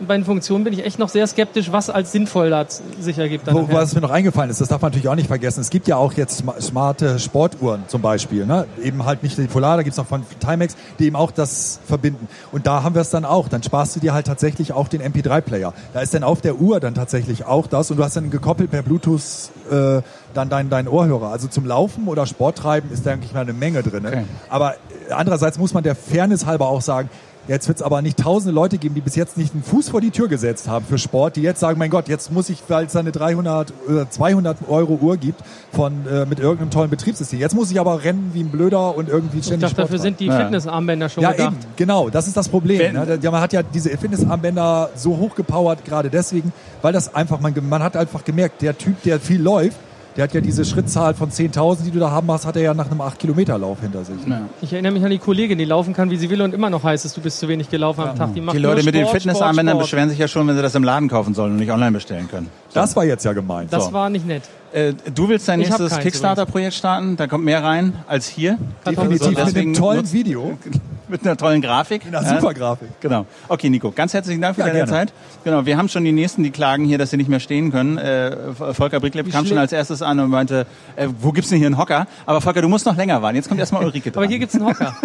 [0.00, 2.64] Bei den Funktionen bin ich echt noch sehr skeptisch, was als sinnvoll da
[3.00, 3.46] sich ergibt.
[3.46, 5.60] dann Wo, was mir noch eingefallen ist, das darf man natürlich auch nicht vergessen.
[5.60, 8.46] Es gibt ja auch jetzt sma- smarte Sportuhren zum Beispiel.
[8.46, 8.66] Ne?
[8.82, 12.28] Eben halt nicht die Polar, da gibt's noch von Timex, die eben auch das verbinden.
[12.52, 13.48] Und da haben wir es dann auch.
[13.48, 15.72] Dann sparst du dir halt tatsächlich auch den MP3-Player.
[15.92, 18.70] Da ist dann auf der Uhr dann tatsächlich auch das und du hast dann gekoppelt
[18.70, 19.22] per Bluetooth
[19.70, 20.02] äh,
[20.34, 21.28] dann dein, dein Ohrhörer.
[21.30, 24.04] Also zum Laufen oder Sporttreiben ist da eigentlich mal eine Menge drin.
[24.06, 24.24] Okay.
[24.48, 24.74] Aber
[25.10, 27.08] andererseits muss man der Fairness halber auch sagen,
[27.46, 30.00] Jetzt wird es aber nicht tausende Leute geben, die bis jetzt nicht einen Fuß vor
[30.00, 32.86] die Tür gesetzt haben für Sport, die jetzt sagen, mein Gott, jetzt muss ich, weil
[32.86, 35.40] es eine 300 oder 200 Euro Uhr gibt
[35.72, 37.38] von äh, mit irgendeinem tollen Betriebssystem.
[37.38, 40.02] Jetzt muss ich aber rennen wie ein Blöder und irgendwie ich ständig dachte, dafür Sport
[40.02, 40.40] sind die Ja.
[40.40, 41.48] Fitnessarmbänder schon ja, gedacht.
[41.52, 42.94] eben, genau, das ist das Problem.
[42.94, 43.18] Ne?
[43.20, 47.82] Ja, man hat ja diese Fitnessarmbänder so hochgepowert, gerade deswegen, weil das einfach, man, man
[47.82, 49.76] hat einfach gemerkt, der Typ, der viel läuft,
[50.16, 52.74] der hat ja diese Schrittzahl von 10.000, die du da haben hast, hat er ja
[52.74, 54.16] nach einem 8-Kilometer-Lauf hinter sich.
[54.28, 54.42] Ja.
[54.62, 56.84] Ich erinnere mich an die Kollegin, die laufen kann, wie sie will und immer noch
[56.84, 58.32] heißt es, du bist zu wenig gelaufen am Tag.
[58.34, 59.90] Die, macht Die Leute nur mit den Sport, Fitnessarmbändern Sport, Sport.
[59.90, 62.28] beschweren sich ja schon, wenn sie das im Laden kaufen sollen und nicht online bestellen
[62.28, 62.48] können.
[62.72, 63.72] Das war jetzt ja gemeint.
[63.72, 63.92] Das So.
[63.92, 64.42] war nicht nett.
[64.72, 68.58] Äh, du willst dein Ich nächstes Kickstarter-Projekt starten, da kommt mehr rein als hier.
[68.86, 70.56] Definitiv mit einem tollen Video.
[71.08, 72.04] Mit einer tollen Grafik.
[72.04, 72.40] Mit einer Ja.
[72.40, 72.88] super Grafik.
[73.00, 73.26] Genau.
[73.48, 74.90] Okay, Nico, ganz herzlichen Dank für Ja, deine gerne.
[74.90, 75.12] Zeit.
[75.44, 77.98] Genau, wir haben schon die nächsten, die klagen hier, dass sie nicht mehr stehen können.
[77.98, 81.66] Äh, Volker Bricklepp kam schon als erstes an und meinte, äh, wo gibt's denn hier
[81.66, 82.06] einen Hocker?
[82.26, 83.36] Aber Volker, du musst noch länger warten.
[83.36, 84.22] Jetzt kommt erstmal Ulrike dran.
[84.24, 84.96] Aber hier gibt's einen Hocker.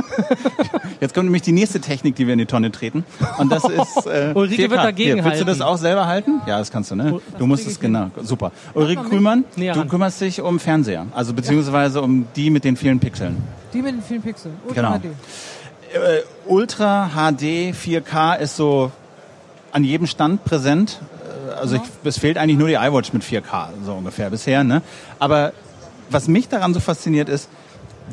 [1.01, 3.03] Jetzt kommt nämlich die nächste Technik, die wir in die Tonne treten.
[3.38, 4.69] Und das ist äh, Ulrike 4K.
[4.69, 6.41] wird dagegen Hier, Willst du das auch selber halten?
[6.45, 7.13] Ja, das kannst du, ne?
[7.15, 8.07] Oh, Du musst es, genau.
[8.21, 8.51] Super.
[8.73, 11.05] Ulrike Krümann, du kümmerst dich um Fernseher.
[11.13, 13.38] Also beziehungsweise um die mit den vielen Pixeln.
[13.73, 14.55] Die mit den vielen Pixeln.
[14.67, 14.97] Ultra Genau.
[14.99, 15.15] HD.
[15.93, 18.91] Äh, Ultra HD 4K ist so
[19.71, 20.99] an jedem Stand präsent.
[21.49, 24.63] Äh, Also ich, es fehlt eigentlich nur die iWatch mit 4K, so ungefähr bisher.
[24.63, 24.82] Ne?
[25.19, 25.54] Aber
[26.10, 27.49] was mich daran so fasziniert ist,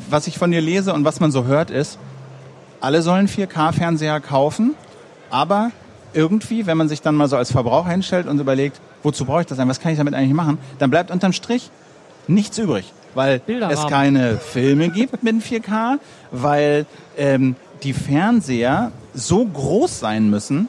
[0.09, 1.97] was ich von dir lese und was man so hört, ist,
[2.79, 4.75] alle sollen 4K-Fernseher kaufen,
[5.31, 5.71] aber
[6.13, 9.47] irgendwie, wenn man sich dann mal so als Verbraucher hinstellt und überlegt, wozu brauche ich
[9.47, 11.71] das denn, was kann ich damit eigentlich machen, dann bleibt unterm Strich
[12.27, 15.97] nichts übrig, weil es keine Filme gibt mit 4K,
[16.31, 16.85] weil
[17.17, 20.67] ähm, die Fernseher so groß sein müssen,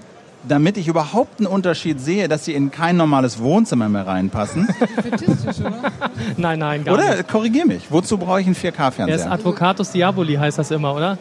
[0.49, 4.69] damit ich überhaupt einen Unterschied sehe, dass sie in kein normales Wohnzimmer mehr reinpassen.
[5.03, 5.93] Fetistisch, oder?
[6.37, 7.29] Nein, nein, gar Oder nicht.
[7.29, 9.33] korrigier mich, wozu brauche ich einen Er ist 4K-Fernseher?
[9.33, 11.19] Advocatus Diaboli, heißt das immer, oder?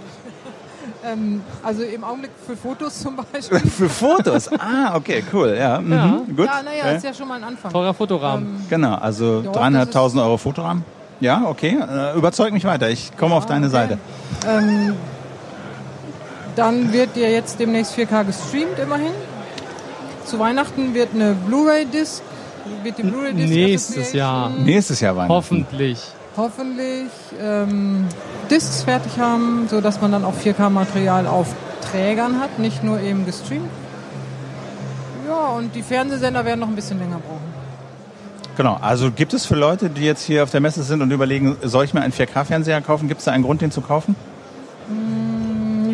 [1.06, 3.60] ähm, also im Augenblick für Fotos zum Beispiel.
[3.70, 4.50] Für Fotos.
[4.60, 5.56] Ah, okay, cool.
[5.58, 5.92] Ja, mhm.
[5.92, 6.22] Ja.
[6.36, 6.46] gut.
[6.46, 7.72] Ja, naja, Äh, ist ja schon mal ein Anfang.
[7.72, 8.46] Teurer Fotorahmen.
[8.46, 10.84] Ähm, Genau, also Ja, dreieinhalbtausend Euro Fotorahmen.
[11.20, 11.78] Ja, okay.
[11.80, 12.90] Äh, überzeug mich weiter.
[12.90, 13.74] Ich komme auf deine okay.
[13.76, 13.98] Seite.
[14.48, 14.94] Ähm,
[16.58, 19.14] dann wird ja jetzt demnächst 4K gestreamt, immerhin.
[20.26, 22.22] Zu Weihnachten wird eine Blu-ray-Disc,
[22.84, 24.50] wird die Blu-ray-Disc Nächstes Jahr.
[24.50, 25.34] Nächstes Jahr Weihnachten.
[25.34, 26.02] Hoffentlich.
[26.36, 27.10] hoffentlich
[27.42, 28.06] ähm,
[28.50, 31.48] Discs fertig haben, sodass man dann auch 4K-Material auf
[31.92, 33.70] Trägern hat, nicht nur eben gestreamt.
[35.28, 37.58] Ja, und die Fernsehsender werden noch ein bisschen länger brauchen.
[38.58, 41.58] Genau, also gibt es für Leute, die jetzt hier auf der Messe sind und überlegen,
[41.62, 43.08] soll ich mir einen 4K-Fernseher kaufen?
[43.08, 44.16] Gibt es da einen Grund, den zu kaufen?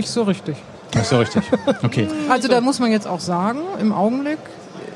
[0.04, 0.58] Nicht so richtig.
[0.98, 1.44] Ach so, richtig.
[1.82, 2.08] Okay.
[2.30, 4.38] Also da muss man jetzt auch sagen, im Augenblick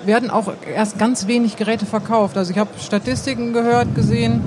[0.05, 2.37] werden auch erst ganz wenig Geräte verkauft.
[2.37, 4.41] Also ich habe Statistiken gehört, gesehen,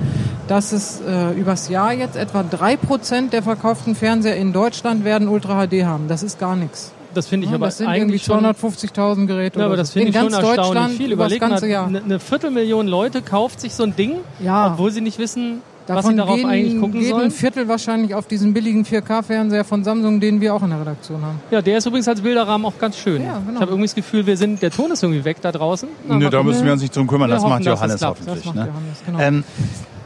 [0.47, 5.65] dass es äh, übers Jahr jetzt etwa 3% der verkauften Fernseher in Deutschland werden Ultra
[5.67, 6.07] HD haben.
[6.07, 6.91] Das ist gar nichts.
[7.13, 8.45] Das finde ich aber das sind irgendwie eigentlich schon...
[8.45, 11.11] 250.000 Geräte Ja, aber das finde in ich schon ganz erstaunlich Deutschland viel.
[11.11, 11.87] über das Überleg mal, ganze Jahr.
[11.87, 14.71] eine eine Viertelmillion Leute kauft sich so ein Ding, Ja.
[14.73, 15.61] obwohl sie nicht wissen,
[15.95, 17.25] was sie darauf gehen, eigentlich gucken geht sollen.
[17.25, 21.21] ein Viertel wahrscheinlich auf diesen billigen 4K-Fernseher von Samsung, den wir auch in der Redaktion
[21.23, 21.39] haben.
[21.51, 23.23] Ja, der ist übrigens als Bilderrahmen auch ganz schön.
[23.23, 23.53] Ja, genau.
[23.53, 25.89] Ich habe irgendwie das Gefühl, wir sind, der Ton ist irgendwie weg da draußen.
[26.07, 27.29] Na, da müssen wir uns nicht drum kümmern.
[27.29, 28.19] Das hoffen, macht dass es Johannes klappt.
[28.19, 28.43] hoffentlich.
[28.43, 28.67] Das macht ne?
[28.67, 29.19] Johannes, genau.
[29.19, 29.43] ähm,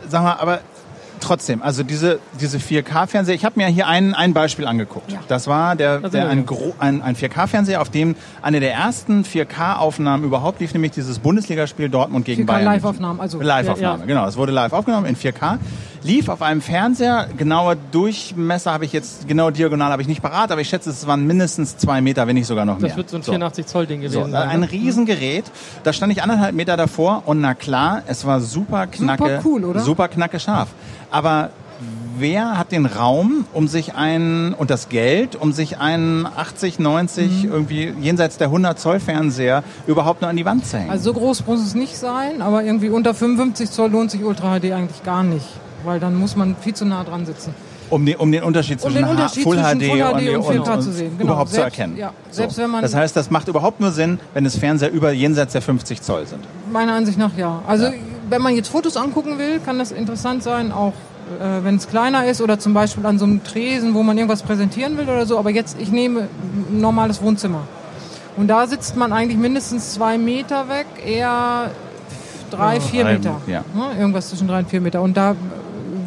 [0.07, 0.59] sag mal, aber
[1.25, 5.11] trotzdem, also diese, diese 4K-Fernseher, ich habe mir hier ein, ein Beispiel angeguckt.
[5.11, 5.19] Ja.
[5.27, 6.45] Das war der, der ein,
[6.79, 12.25] ein, ein 4K-Fernseher, auf dem eine der ersten 4K-Aufnahmen überhaupt lief, nämlich dieses Bundesligaspiel Dortmund
[12.25, 12.65] gegen 4K Bayern.
[12.65, 14.27] Live-Aufnahmen, also Live-Aufnahme, Ja, genau.
[14.27, 15.57] Es wurde live aufgenommen in 4K.
[16.03, 20.51] Lief auf einem Fernseher, genauer Durchmesser habe ich jetzt, genau diagonal habe ich nicht parat,
[20.51, 22.89] aber ich schätze, es waren mindestens zwei Meter, wenn nicht sogar noch mehr.
[22.89, 24.49] Das wird so ein 84 Zoll Ding gewesen So, sein.
[24.49, 24.71] ein ne?
[24.71, 25.45] Riesengerät.
[25.83, 29.79] Da stand ich anderthalb Meter davor und na klar, es war super knacke, cool, oder?
[29.79, 30.69] super knacke scharf.
[31.11, 31.49] Aber
[32.17, 37.43] wer hat den Raum, um sich einen und das Geld, um sich einen 80, 90
[37.43, 37.51] Mhm.
[37.51, 40.89] irgendwie jenseits der 100 Zoll Fernseher überhaupt nur an die Wand zu hängen?
[40.89, 44.59] Also so groß muss es nicht sein, aber irgendwie unter 55 Zoll lohnt sich Ultra
[44.59, 45.45] HD eigentlich gar nicht,
[45.83, 47.53] weil dann muss man viel zu nah dran sitzen.
[47.91, 50.37] um, den, um den Unterschied Um zwischen den Unterschied Full zwischen HD, Full HD und,
[50.59, 51.31] und 4K zu sehen, genau.
[51.33, 51.97] überhaupt zu Selbst- erkennen.
[51.97, 55.11] ja, selbst wenn man- das heißt, das macht überhaupt nur Sinn, wenn es Fernseher über
[55.11, 56.43] jenseits der 50 Zoll sind.
[56.73, 57.61] Meiner Ansicht nach ja.
[57.67, 57.91] Also
[58.29, 60.93] wenn man jetzt Fotos angucken will, kann das interessant sein, auch
[61.39, 64.43] äh, wenn es kleiner ist oder zum Beispiel an so einem Tresen, wo man irgendwas
[64.43, 65.37] präsentieren will oder so.
[65.39, 67.61] Aber jetzt, ich nehme ein normales Wohnzimmer.
[68.37, 71.71] Und da sitzt man eigentlich mindestens zwei Meter weg, eher
[72.51, 73.41] drei, vier Meter.
[73.47, 73.63] ja.
[73.73, 73.99] Ne?
[73.99, 75.01] Irgendwas zwischen drei und vier Meter.
[75.01, 75.35] Und da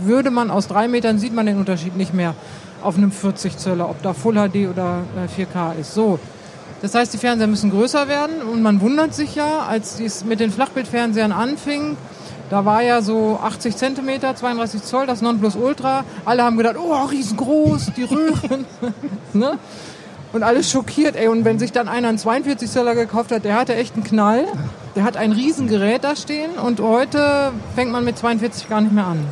[0.02, 2.34] würde man aus drei Metern sieht man den Unterschied nicht mehr
[2.82, 5.94] auf einem 40 Zöller, ob da Full HD oder äh, 4K ist.
[5.94, 6.18] So.
[6.80, 10.40] Das heißt, die Fernseher müssen größer werden und man wundert sich ja, als dies mit
[10.40, 11.96] den Flachbildfernsehern anfing,
[12.50, 16.04] da war ja so 80 Zentimeter, 32 Zoll, das Nonplusultra.
[16.24, 18.64] Alle haben gedacht, oh, riesengroß, die Röhren.
[19.34, 19.58] ne?
[20.32, 21.28] Und alles schockiert, ey.
[21.28, 24.46] Und wenn sich dann einer einen 42 Zöller gekauft hat, der hatte echt einen Knall.
[24.96, 29.06] Der hat ein Riesengerät da stehen und heute fängt man mit 42 gar nicht mehr
[29.06, 29.26] an.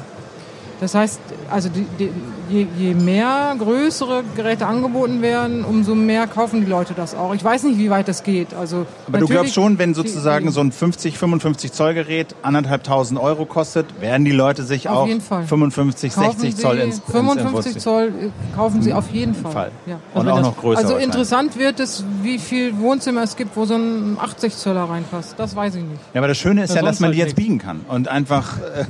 [0.79, 2.11] Das heißt, also die, die,
[2.51, 7.35] je, je mehr größere Geräte angeboten werden, umso mehr kaufen die Leute das auch.
[7.35, 8.53] Ich weiß nicht, wie weit das geht.
[8.53, 13.19] Also Aber du glaubst schon, wenn sozusagen die- so ein 50, 55 Zoll Gerät anderthalbtausend
[13.19, 15.47] Euro kostet, werden die Leute sich auch jeden Fall.
[15.47, 19.35] 55, kaufen 60 Zoll Sie ins, ins 55 ins Zoll äh, kaufen Sie auf jeden
[19.35, 19.53] Fall.
[19.53, 19.71] Fall.
[19.87, 19.99] Ja.
[20.13, 20.81] Und wenn auch das- noch größer.
[20.83, 25.37] Also interessant wird es, wie viel Wohnzimmer es gibt, wo so ein 80 Zöller reinpasst.
[25.39, 26.01] Das weiß ich nicht.
[26.13, 28.09] Ja, aber das Schöne ist Ja, ja, dass man halt die jetzt biegen kann und
[28.09, 28.85] einfach äh,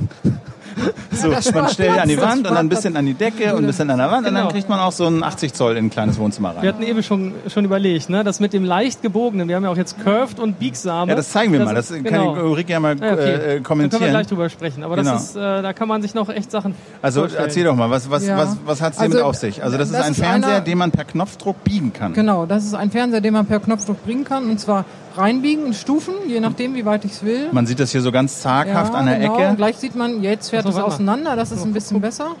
[1.11, 3.53] so, das man stellt an die das Wand und dann ein bisschen an die Decke
[3.55, 4.51] und ein bisschen an der Wand und dann Genau.
[4.51, 6.67] kriegt man auch so ein 80 Zoll in ein kleines Wohnzimmer Wir rein.
[6.67, 8.23] hatten eben schon, schon überlegt, ne?
[8.23, 11.09] das mit dem leicht gebogenen, wir haben ja auch jetzt Curved und biegsame.
[11.11, 11.73] Ja, das zeigen wir mal.
[11.75, 12.35] Das ist- kann genau.
[12.35, 13.05] die Ulrike ja mal okay.
[13.05, 14.09] äh, äh, Dann können wir kommentieren.
[14.11, 14.83] gleich drüber sprechen.
[14.83, 15.13] Aber Genau.
[15.13, 17.43] das ist, äh, da kann man sich noch echt Sachen Also vorstellen.
[17.45, 18.37] erzähl doch mal, was, was, Ja.
[18.37, 19.63] was, was hat es Also, damit auf sich?
[19.63, 22.13] Also das, das ist ein ist Fernseher, einer- den man per Knopfdruck biegen kann.
[22.13, 24.49] Genau, das ist ein Fernseher, den man per Knopfdruck bringen kann.
[24.49, 24.85] Und zwar
[25.17, 27.49] reinbiegen in Stufen, je nachdem, wie weit ich es will.
[27.51, 29.37] Man sieht das hier so ganz zaghaft ja, an der genau.
[29.37, 29.55] Ecke.
[29.55, 31.35] Gleich sieht man, jetzt fährt es so, auseinander.
[31.35, 32.35] Das ist ein bisschen besser.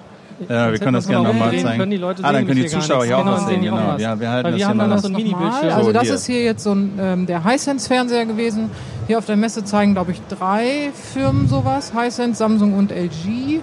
[0.47, 1.79] Ja, wir können das gerne noch nochmal zeigen.
[1.79, 3.61] können, die Leute ah, dann können die Zuschauer hier auch Genau, was sehen.
[3.61, 3.77] Genau.
[3.93, 4.01] was.
[4.01, 5.13] Ja, wir halten Weil das wir hier haben mal dann noch so ein.
[5.13, 5.69] Mini-Bildschirm.
[5.69, 6.13] Also So, das hier.
[6.13, 8.69] ist hier jetzt so ein, ähm, der Hisense-Fernseher gewesen.
[9.07, 11.91] Hier auf der Messe zeigen, glaube ich, drei Firmen sowas.
[11.97, 13.61] Hisense, Samsung und LG.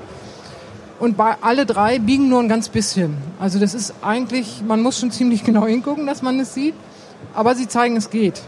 [0.98, 3.16] Und bei alle drei biegen nur ein ganz bisschen.
[3.38, 6.74] Also das ist eigentlich, man muss schon ziemlich genau hingucken, dass man es sieht.
[7.34, 8.42] Aber sie zeigen, es geht.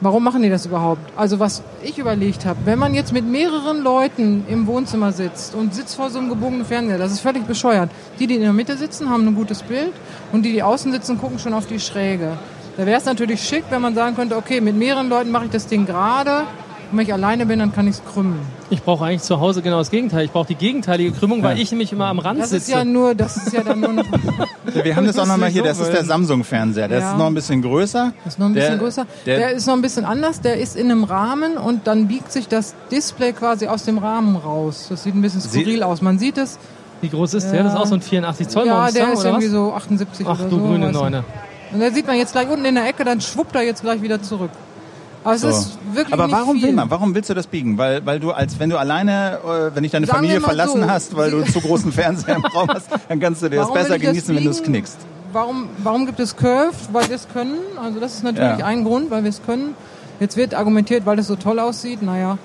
[0.00, 1.00] Warum machen die das überhaupt?
[1.16, 5.74] Also was ich überlegt habe, wenn man jetzt mit mehreren Leuten im Wohnzimmer sitzt und
[5.74, 7.90] sitzt vor so einem gebogenen Fernseher, das ist völlig bescheuert.
[8.20, 9.92] Die, die in der Mitte sitzen, haben ein gutes Bild
[10.30, 12.38] und die, die außen sitzen, gucken schon auf die Schräge.
[12.76, 15.50] Da wäre es natürlich schick, wenn man sagen könnte, okay, mit mehreren Leuten mache ich
[15.50, 16.44] das Ding gerade
[16.90, 18.38] und wenn ich alleine bin, dann kann ich es krümmen.
[18.70, 20.24] Ich brauche eigentlich zu Hause genau das Gegenteil.
[20.24, 21.62] Ich brauche die gegenteilige Krümmung, weil Ja.
[21.62, 22.78] ich nämlich immer am Rand Das ist sitze.
[22.78, 24.04] ja nur, das ist ja dann nur noch,
[24.84, 26.04] Wir haben das auch nochmal hier, das ist der.
[26.04, 26.88] Samsung-Fernseher.
[26.88, 27.12] Der Ja.
[27.12, 28.12] ist noch ein bisschen größer.
[28.24, 29.06] Das ist noch ein bisschen Der- größer.
[29.26, 30.40] der- Der, ist noch ein bisschen anders.
[30.40, 34.36] Der ist in einem Rahmen und dann biegt sich das Display quasi aus dem Rahmen
[34.36, 34.86] raus.
[34.90, 36.02] Das sieht ein bisschen Sie- skurril aus.
[36.02, 36.58] Man sieht es.
[37.00, 37.62] Wie groß ist der?
[37.62, 39.52] Das ist auch so ein 84 Zoll Ja, Monster der ist oder irgendwie was?
[39.52, 40.62] so 78 Ach oder du so.
[40.62, 40.98] grüne weißt du.
[41.00, 41.24] Neune.
[41.72, 44.02] Und da sieht man jetzt gleich unten in der Ecke, dann schwuppt er jetzt gleich
[44.02, 44.50] wieder zurück.
[45.28, 46.02] Aber es So.
[46.10, 46.90] Aber warum will man?
[46.90, 47.76] Warum willst du das biegen?
[47.78, 50.88] Weil, weil du als wenn du alleine, äh, wenn dich deine Sagen Familie verlassen so,
[50.90, 53.74] hast, weil du zu großen Fernseher im Raum hast, dann kannst du dir das Warum
[53.74, 54.96] besser ich das genießen, wenn du es knickst.
[55.32, 56.74] Warum, warum gibt es Curved?
[56.92, 57.56] Weil wir es können.
[57.82, 58.64] Also das ist natürlich Ja.
[58.66, 59.74] ein Grund, weil wir es können.
[60.20, 62.02] Jetzt wird argumentiert, weil es so toll aussieht.
[62.02, 62.38] Naja,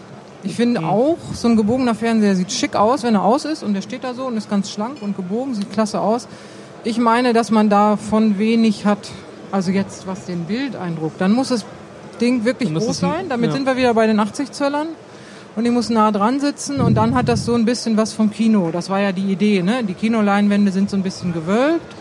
[0.43, 0.87] ich finde Mhm.
[0.89, 3.63] auch, so ein gebogener Fernseher sieht schick aus, wenn er aus ist.
[3.63, 6.27] Und der steht da so und ist ganz schlank und gebogen, sieht klasse aus.
[6.83, 9.09] Ich meine, dass man davon wenig hat.
[9.51, 11.13] Also jetzt, was den Bildeindruck.
[11.19, 11.63] Dann muss das
[12.17, 13.29] Ding wirklich groß sein.
[13.29, 13.55] Damit ja.
[13.55, 14.87] sind wir wieder bei den 80 Zöllern.
[15.55, 18.31] Und ich muss nah dran sitzen und dann hat das so ein bisschen was vom
[18.31, 18.71] Kino.
[18.71, 19.83] Das war ja die Idee, ne?
[19.83, 21.95] Die Kinoleinwände sind so ein bisschen gewölbt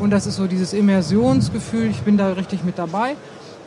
[0.00, 1.90] und das ist so dieses Immersionsgefühl.
[1.90, 3.14] Ich bin da richtig mit dabei.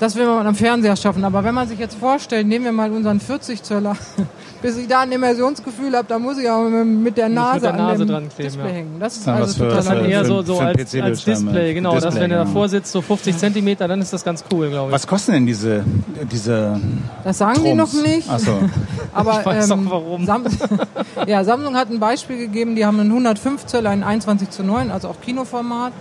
[0.01, 1.23] Das will man am Fernseher schaffen.
[1.23, 3.95] Aber wenn man sich jetzt vorstellt, nehmen wir mal unseren 40 Zöller,
[4.63, 7.73] bis ich da ein Immersionsgefühl habe, da muss ich auch mit der Nase, mit der
[7.73, 8.73] Nase an dem dran kleben, Display ja.
[8.73, 8.95] hängen.
[8.99, 11.91] Das ist Ja, also für- total Das für- eher so, so als, als Display, genau.
[11.91, 12.45] Display, dass wenn du genau.
[12.45, 14.93] davor sitzt, so 50 Zentimeter, dann ist das ganz cool, glaube ich.
[14.95, 15.83] Was kosten denn diese,
[16.31, 16.81] diese
[17.23, 18.03] Das sagen die noch Trums?
[18.03, 18.27] nicht.
[18.27, 18.57] Ach so.
[19.13, 20.25] Aber Ich weiß ähm, warum.
[20.25, 20.45] Sam
[21.27, 24.89] ja, Samsung hat ein Beispiel gegeben, die haben einen 105 Zoll, einen 21 zu 9,
[24.89, 25.93] also auch Kinoformat.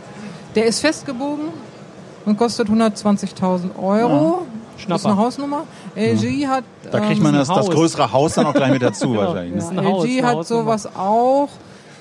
[0.55, 1.49] Der ist festgebogen
[2.27, 4.43] und kostet 120.000 Euro.
[4.43, 5.07] Das ist Schnapper.
[5.09, 5.63] eine Hausnummer.
[5.95, 7.71] LG hat Da kriegt ähm, man das, das Haus.
[7.71, 9.55] größere Haus dann auch gleich mit dazu wahrscheinlich.
[9.57, 9.81] Das ist Ne?
[9.81, 11.49] ein Haus, LG hat sowas auch.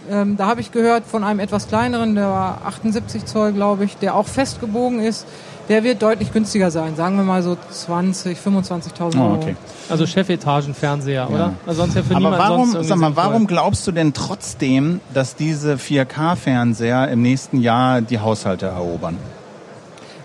[0.09, 3.97] Ähm, da habe ich gehört von einem etwas kleineren, der war 78 Zoll, glaube ich,
[3.97, 5.25] der auch festgebogen ist.
[5.67, 9.33] Der wird deutlich günstiger sein, sagen wir mal so 20, 25.000 Euro.
[9.33, 9.55] Oh, okay.
[9.87, 11.53] Also Chefetagenfernseher, oder?
[11.67, 14.99] Also sonst ja für Aber niemand sonst warum, sag mal, warum glaubst du denn trotzdem,
[15.13, 19.17] dass diese 4K-Fernseher im nächsten Jahr die Haushalte erobern?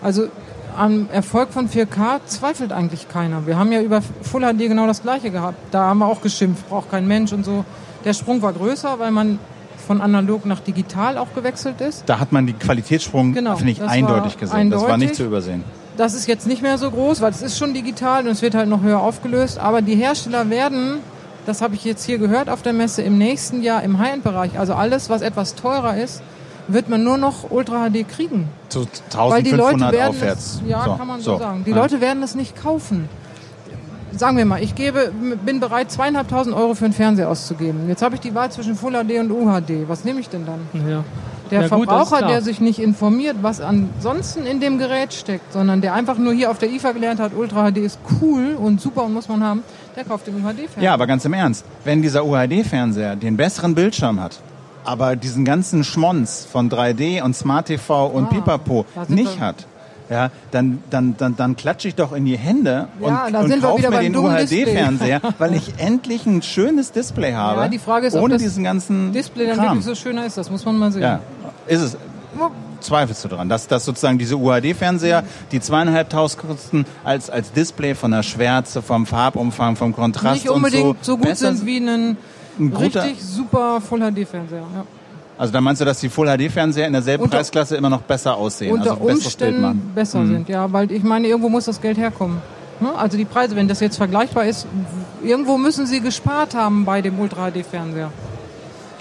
[0.04, 0.28] Also
[0.76, 3.46] am Erfolg von 4K zweifelt eigentlich keiner.
[3.46, 5.56] Wir haben ja über Full HD genau das gleiche gehabt.
[5.70, 7.64] Da haben wir auch geschimpft, braucht kein Mensch und so.
[8.04, 9.38] Der Sprung war größer, weil man
[9.86, 12.04] von analog nach digital auch gewechselt ist.
[12.06, 14.70] Da hat man die Qualitätssprung, Genau, finde ich, eindeutig gesehen.
[14.70, 15.08] Das war eindeutig.
[15.08, 15.64] nicht zu übersehen.
[15.96, 18.54] Das ist jetzt nicht mehr so groß, weil es ist schon digital und es wird
[18.54, 19.58] halt noch höher aufgelöst.
[19.58, 20.98] Aber die Hersteller werden,
[21.46, 24.74] das habe ich jetzt hier gehört auf der Messe, im nächsten Jahr im High-End-Bereich, also
[24.74, 26.22] alles, was etwas teurer ist,
[26.68, 28.48] wird man nur noch Ultra HD kriegen.
[28.68, 30.60] Zu Weil die Leute 1500 werden aufwärts.
[30.64, 31.62] es, ja, So, kann man so, sagen.
[31.66, 31.76] Die Ja.
[31.76, 33.08] Leute werden es nicht kaufen.
[34.16, 35.10] Sagen wir mal, ich gebe,
[35.44, 37.88] bin bereit, zweieinhalbtausend Euro für einen Fernseher auszugeben.
[37.88, 39.88] Jetzt habe ich die Wahl zwischen Full HD und UHD.
[39.88, 40.60] Was nehme ich denn dann?
[40.88, 41.02] Ja.
[41.50, 42.30] Der Ja, gut, Verbraucher, klar.
[42.30, 46.50] der sich nicht informiert, was ansonsten in dem Gerät steckt, sondern der einfach nur hier
[46.52, 49.62] auf der IFA gelernt hat, Ultra HD ist cool und super und muss man haben,
[49.96, 50.82] der kauft den UHD-Fernseher.
[50.82, 54.40] Ja, aber ganz im Ernst, wenn dieser UHD-Fernseher den besseren Bildschirm hat,
[54.84, 59.66] aber diesen ganzen Schmonz von 3D und Smart TV und Ah, Pipapo nicht hat,
[60.10, 63.60] ja, dann, dann, dann, dann klatsche ich doch in die Hände Ja, und, da und
[63.62, 64.16] kaufe mir den.
[64.16, 69.12] UHD-Fernseher, weil ich endlich ein schönes Display habe, Ja, die Frage ist, ohne diesen ganzen
[69.12, 69.66] Display dann Kram.
[69.68, 71.02] wirklich so schöner ist, das muss man mal sehen.
[71.02, 71.20] Ja,
[71.66, 71.96] ist es.
[72.80, 78.10] Zweifelst du dran, dass, dass sozusagen diese UHD-Fernseher, die zweieinhalbtausend kosten, als, als Display von
[78.10, 82.18] der Schwärze, vom Farbumfang, vom Kontrast Nicht unbedingt und so, so, gut sind wie ein,
[82.58, 84.58] ein guter, richtig super Full HD-Fernseher.
[84.60, 84.84] Ja.
[85.36, 88.36] Also da meinst du, dass die Full HD-Fernseher in derselben Unter- Preisklasse immer noch besser
[88.36, 90.28] aussehen, Unter also Umständen besser Mhm.
[90.32, 92.38] sind, ja, weil ich meine, irgendwo muss das Geld herkommen.
[92.80, 92.94] Ne?
[92.96, 94.66] Also die Preise, wenn das jetzt vergleichbar ist,
[95.22, 98.10] irgendwo müssen sie gespart haben bei dem Ultra HD-Fernseher.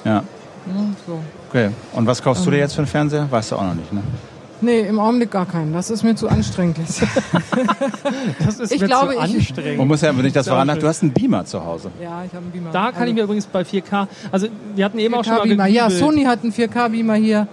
[0.05, 0.23] Ja,
[0.65, 0.95] Ne?
[1.05, 1.19] So.
[1.49, 1.69] okay.
[1.93, 2.53] Und was kaufst du Ähm.
[2.55, 3.27] dir jetzt für einen Fernseher?
[3.29, 4.01] Weißt du auch noch nicht, ne?
[4.63, 5.73] Nee, im Augenblick gar keinen.
[5.73, 6.77] Das ist mir zu anstrengend.
[8.45, 9.77] Das ist Ich mir glaube, zu ich- anstrengend.
[9.77, 10.67] Man muss ja, wenn ich das schön.
[10.79, 11.91] du hast einen Beamer zu Hause.
[12.01, 12.71] ja, ich habe einen Beamer.
[12.71, 15.67] Da kann ich mir übrigens bei 4K, also wir hatten eben auch schon mal 4K-Beamer.
[15.67, 15.89] Ja.
[15.89, 17.47] Sony hat einen 4K-Beamer hier.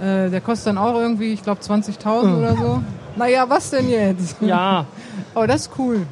[0.00, 2.82] Äh, der kostet dann auch irgendwie, ich glaube, 20.000 oder so.
[3.16, 4.36] Naja, was denn jetzt?
[4.40, 4.86] Ja,
[5.34, 6.06] Aber das ist cool.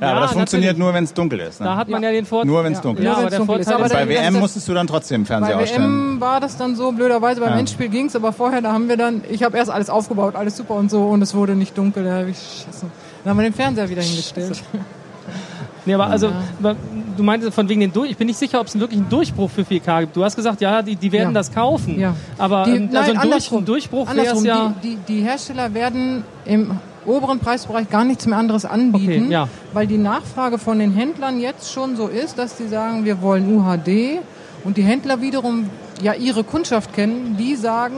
[0.00, 1.60] Ja, Ja, aber das funktioniert nur, wenn es dunkel ist.
[1.60, 1.66] Ne?
[1.66, 2.14] da hat man ja, Ja.
[2.16, 2.50] den Vorteil.
[2.50, 2.82] nur wenn es Ja.
[2.82, 3.18] dunkel Ja, ist.
[3.18, 3.72] aber der ist.
[3.72, 5.84] Aber Bei WM musstest du dann trotzdem Fernseher Bei ausstellen.
[6.14, 7.58] WM war das dann so, blöderweise beim Ja.
[7.58, 10.74] Endspiel ging's, aber vorher, da haben wir dann, ich habe erst alles aufgebaut, alles super
[10.74, 12.86] und so und es wurde nicht dunkel, da habe ich scheiße.
[13.22, 14.62] Dann haben wir den Fernseher wieder hingestellt.
[15.86, 16.30] Nee, aber also,
[17.16, 19.50] du meintest von wegen den Durch, ich bin nicht sicher, ob es wirklich einen Durchbruch
[19.50, 20.16] für 4K gibt.
[20.16, 21.32] Du hast gesagt, ja, die, die werden Ja.
[21.34, 22.00] das kaufen.
[22.00, 22.14] Ja.
[22.38, 24.74] Aber Die- ähm, also ein, Durch, ein Durchbruch wäre es Andersrum, ja.
[24.82, 26.70] die, die, die Hersteller werden im
[27.06, 29.48] oberen Preisbereich gar nichts mehr anderes anbieten, Okay, ja.
[29.72, 33.56] weil die Nachfrage von den Händlern jetzt schon so ist, dass die sagen, wir wollen
[33.56, 34.20] UHD
[34.64, 35.68] und die Händler wiederum
[36.02, 37.96] ja ihre Kundschaft kennen, die sagen,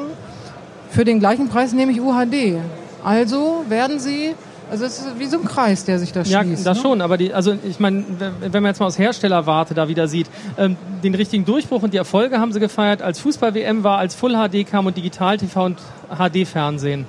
[0.91, 2.57] für den gleichen Preis nehme ich UHD.
[3.05, 4.35] Also werden sie,
[4.71, 6.67] also es ist wie so ein Kreis, der sich da Ja, schließt.
[6.67, 6.83] das ne?
[6.83, 10.09] schon, aber die, also ich meine, wenn wenn man jetzt mal aus Herstellerwarte da wieder
[10.09, 10.27] sieht,
[10.59, 14.33] ähm, den richtigen Durchbruch und die Erfolge haben sie gefeiert, als Fußball-WM war, als Full
[14.35, 15.79] HD kam und Digital-TV und
[16.11, 17.07] HD-Fernsehen.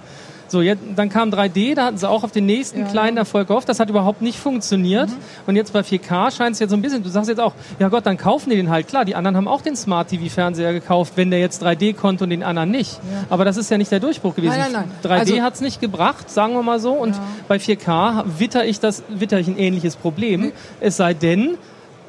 [0.50, 2.86] So, jetzt, dann kam 3D, da hatten sie auch auf den nächsten Ja.
[2.86, 2.90] Mhm.
[2.92, 3.68] kleinen Erfolg gehofft.
[3.68, 5.10] Das hat überhaupt nicht funktioniert.
[5.46, 7.90] Und jetzt bei 4K scheint es jetzt so ein bisschen, du sagst jetzt auch, ja
[7.90, 8.88] Gott, dann kaufen die den halt.
[8.88, 12.30] Klar, die anderen haben auch den Smart TV-Fernseher gekauft, wenn der jetzt 3D konnte und
[12.30, 13.00] den anderen nicht.
[13.30, 14.56] Aber das ist ja nicht der Durchbruch gewesen.
[14.58, 15.12] Nein, nein, nein.
[15.12, 16.94] 3D Also- hat es nicht gebracht, sagen wir mal so.
[16.94, 17.22] Und Ja.
[17.48, 20.52] bei 4K witter ich das, witter ich ein ähnliches Problem.
[20.80, 21.58] Es sei denn,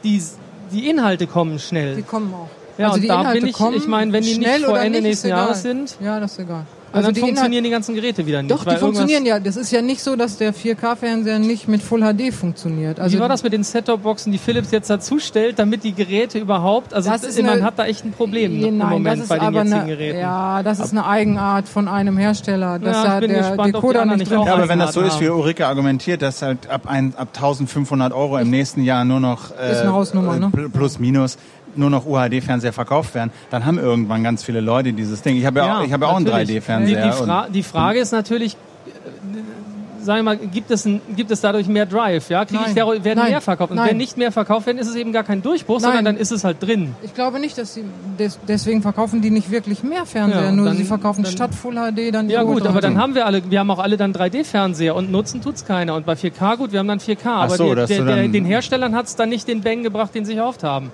[0.05, 0.23] die,
[0.71, 1.97] die Inhalte kommen schnell.
[1.97, 2.49] Die kommen auch.
[2.79, 4.83] Ja, also und da Inhalte bin ich- ich meine, wenn die nicht schnell vor oder
[4.83, 5.29] Ende nicht, nächsten.
[5.29, 6.65] Jahres sind, Ja, das ist egal.
[6.93, 8.51] Also dann die funktionieren die ganzen Geräte wieder nicht.
[8.51, 9.39] Doch, weil die funktionieren ja.
[9.41, 12.99] Das ist ja nicht so, dass der 4K-Fernseher nicht mit Full HD funktioniert.
[12.99, 16.39] Also Wie war das mit den Set-Top-Boxen, die Philips jetzt dazu stellt, damit die Geräte
[16.39, 19.29] überhaupt, also Das ist man eine- hat da echt ein Problem Nee, im Nein, Moment
[19.29, 20.19] bei den jetzigen eine, Geräten.
[20.19, 23.59] Ja, das ist eine Eigenart von einem Hersteller, dass Ja, ich da bin der gespannt,
[23.61, 26.23] ob die Decoder nicht drin auch Ja, aber wenn das so ist, wie Ulrike argumentiert,
[26.23, 29.93] dass halt ab, ein, ab 1500 Euro im nächsten Jahr nur noch äh, Ist eine
[29.93, 30.47] Hausnummer, ne?
[30.55, 31.37] pl- plus minus
[31.79, 35.37] nur noch UHD-Fernseher verkauft werden, dann haben irgendwann ganz viele Leute dieses Ding.
[35.37, 36.59] Ich habe ja, auch, ich habe ja auch einen natürlich.
[36.59, 37.03] 3D-Fernseher.
[37.03, 41.31] Die, die, Fra die Frage ist natürlich, äh, sagen wir mal, gibt es, ein, gibt
[41.31, 42.31] es dadurch mehr Drive?
[42.31, 43.31] Ja, kriege ich, der- werden Nein.
[43.31, 43.71] mehr verkauft.
[43.73, 43.91] Und Nein.
[43.91, 46.15] wenn nicht mehr verkauft werden, ist es eben gar kein Durchbruch, sondern Nein.
[46.15, 46.95] dann ist es halt drin.
[47.03, 47.85] Ich glaube nicht, dass sie
[48.19, 51.55] des, deswegen verkaufen die nicht wirklich mehr Fernseher, Ja, nur dann- sie verkaufen dann- statt
[51.55, 53.97] Full HD dann die Ja gut, aber dann haben wir alle, wir haben auch alle
[53.97, 55.95] dann 3D-Fernseher und nutzen tut's keiner.
[55.95, 59.15] Und bei 4K gut, wir haben dann 4K, aber so, der, der, den Herstellern hat's
[59.17, 60.91] dann nicht den Bang gebracht, den sie erhofft haben.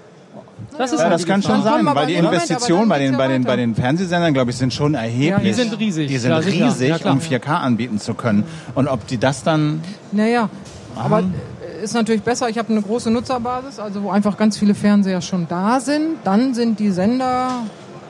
[0.76, 3.56] Das ist Ja, das kann schon sein, weil die Investitionen bei den, bei, den, bei
[3.56, 5.42] den Fernsehsendern, glaube ich, sind schon erheblich.
[5.42, 6.66] die sind riesig, Die sind sicher.
[6.66, 7.12] riesig, klar.
[7.14, 8.44] um 4K anbieten zu können.
[8.74, 9.82] Und ob die das dann...
[10.12, 10.48] Naja,
[10.96, 12.48] aber äh, ist natürlich besser.
[12.48, 16.16] Ich habe eine große Nutzerbasis, also wo einfach ganz viele Fernseher schon da sind.
[16.24, 17.50] Dann sind die Sender,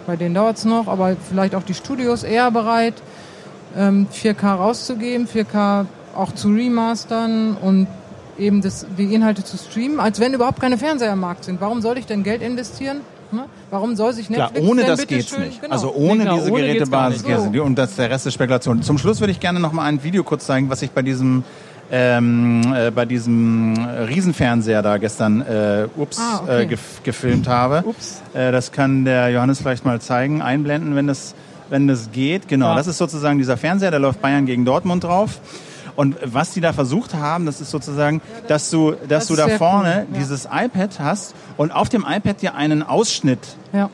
[0.06, 2.94] bei denen dauert's noch, aber vielleicht auch die Studios eher bereit,
[3.76, 7.88] ähm, 4K rauszugeben, 4K auch zu remastern und
[8.38, 11.60] eben das, die Inhalte zu streamen, als wenn überhaupt keine Fernseher am Markt sind.
[11.60, 13.00] Warum soll ich denn Geld investieren?
[13.32, 13.46] Ne?
[13.70, 15.60] Warum soll sich Klar, Netflix ohne denn das geht's schön, nicht.
[15.60, 15.72] Genau.
[15.72, 17.60] Also ohne klar, diese ohne Gerätebasis nicht.
[17.60, 18.82] Und das der Rest ist Spekulation.
[18.82, 21.42] Zum Schluss würde ich gerne noch mal ein Video kurz zeigen, was ich bei diesem
[21.90, 23.74] ähm, äh, bei diesem
[24.08, 26.62] Riesenfernseher da gestern äh, ups, Ah, okay.
[26.62, 27.82] äh, gef gefilmt habe.
[27.86, 28.22] Ups.
[28.32, 31.34] Äh, das kann der Johannes vielleicht mal zeigen, einblenden, wenn das
[31.70, 32.46] wenn das geht.
[32.48, 32.76] Genau, Ja.
[32.76, 35.40] das ist sozusagen dieser Fernseher, da läuft Bayern gegen Dortmund drauf.
[35.96, 39.48] Und was die da versucht haben, das ist sozusagen, dass du, dass das du da
[39.48, 43.38] vorne cool, dieses iPad hast und auf dem iPad dir einen Ausschnitt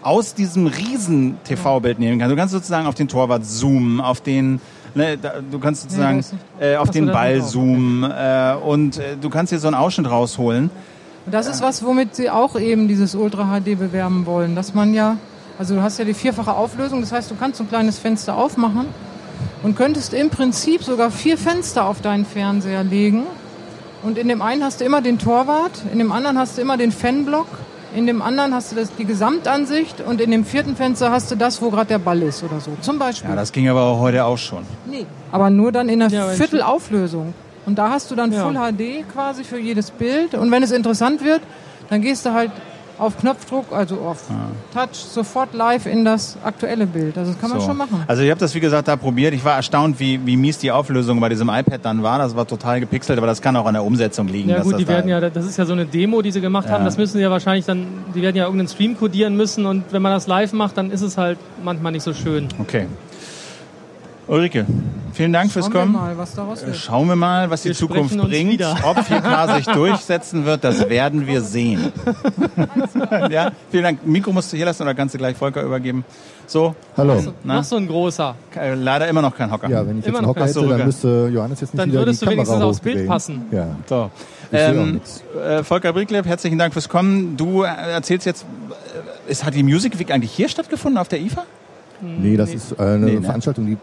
[0.03, 2.33] aus diesem riesen TV-Bild nehmen kannst.
[2.33, 4.61] Du kannst sozusagen auf den Torwart zoomen, auf den,
[4.95, 6.25] ne, da, du kannst sozusagen
[6.59, 10.11] Nee, äh, auf den Ball zoomen äh, und äh, du kannst dir so einen Ausschnitt
[10.11, 10.71] rausholen.
[11.27, 14.95] Und Das ist was, womit sie auch eben dieses Ultra HD bewerben wollen, dass man
[14.95, 15.17] ja,
[15.59, 18.37] also du hast ja die vierfache Auflösung, das heißt, du kannst so ein kleines Fenster
[18.37, 18.87] aufmachen
[19.63, 23.25] und könntest im Prinzip sogar vier Fenster auf deinen Fernseher legen.
[24.03, 26.77] Und in dem einen hast du immer den Torwart, in dem anderen hast du immer
[26.79, 27.47] den Fanblock,
[27.95, 31.35] in dem anderen hast du das, die Gesamtansicht und in dem vierten Fenster hast du
[31.37, 32.71] das, wo gerade der Ball ist oder so.
[32.81, 33.29] Zum Beispiel.
[33.31, 34.65] Ja, das ging aber auch heute auch schon.
[34.87, 35.07] Nee.
[35.33, 37.35] Aber nur dann in einer Ja, Viertelauflösung.
[37.67, 38.45] Und da hast du dann Ja.
[38.45, 40.35] Full HD quasi für jedes Bild.
[40.35, 41.43] Und wenn es interessant wird,
[41.91, 42.53] dann gehst du halt
[43.01, 44.25] auf Knopfdruck, also auf
[44.75, 47.17] Touch, sofort live in das aktuelle Bild.
[47.19, 47.67] Also das kann man So.
[47.67, 48.05] schon machen.
[48.07, 49.35] Also ich habe das wie gesagt da probiert.
[49.35, 52.19] Ich war erstaunt, wie, wie mies die Auflösung bei diesem iPad dann war.
[52.19, 54.51] Das war total gepixelt, aber das kann auch an der Umsetzung liegen.
[54.51, 56.31] Ja dass gut, das die da- werden ja, das ist ja so eine Demo, die
[56.31, 56.75] sie gemacht Ja.
[56.75, 56.85] haben.
[56.85, 60.03] Das müssen sie ja wahrscheinlich dann, die werden ja irgendeinen Stream codieren müssen und wenn
[60.03, 62.49] man das live macht, dann ist es halt manchmal nicht so schön.
[62.59, 62.87] Okay.
[64.31, 64.65] Ulrike,
[65.13, 65.93] vielen Dank fürs Schauen wir Kommen.
[65.93, 66.77] mal, was daraus wird.
[66.77, 68.53] Schauen wir mal, was die Wir Zukunft sprechen uns bringt.
[68.53, 68.77] wieder.
[68.85, 71.93] Ob 4K sich durchsetzen wird, das werden wir sehen.
[73.31, 74.07] ja, vielen Dank.
[74.07, 76.05] Mikro musst du hier lassen oder kannst du gleich Volker übergeben?
[76.47, 77.21] So, Hallo.
[77.43, 78.37] na, Noch so ein großer.
[78.57, 79.69] äh, leider immer noch kein Hocker.
[79.69, 82.01] Ja, wenn ich jetzt Immer einen Hocker hätte, dann müsste Johannes jetzt nicht Dann wieder
[82.03, 83.43] würdest die du wenigstens aufs Bild passen.
[83.51, 83.67] Ja.
[83.89, 84.11] So.
[84.53, 85.01] Ähm,
[85.45, 87.37] äh, Volker Bricklepp, herzlichen Dank fürs Kommen.
[87.37, 91.21] Du äh, erzählst jetzt, äh, es hat die Music Week eigentlich hier stattgefunden auf der
[91.21, 91.43] IFA?
[92.01, 93.23] Nee, das ist äh, eine Nee, ne?
[93.23, 93.77] Veranstaltung, die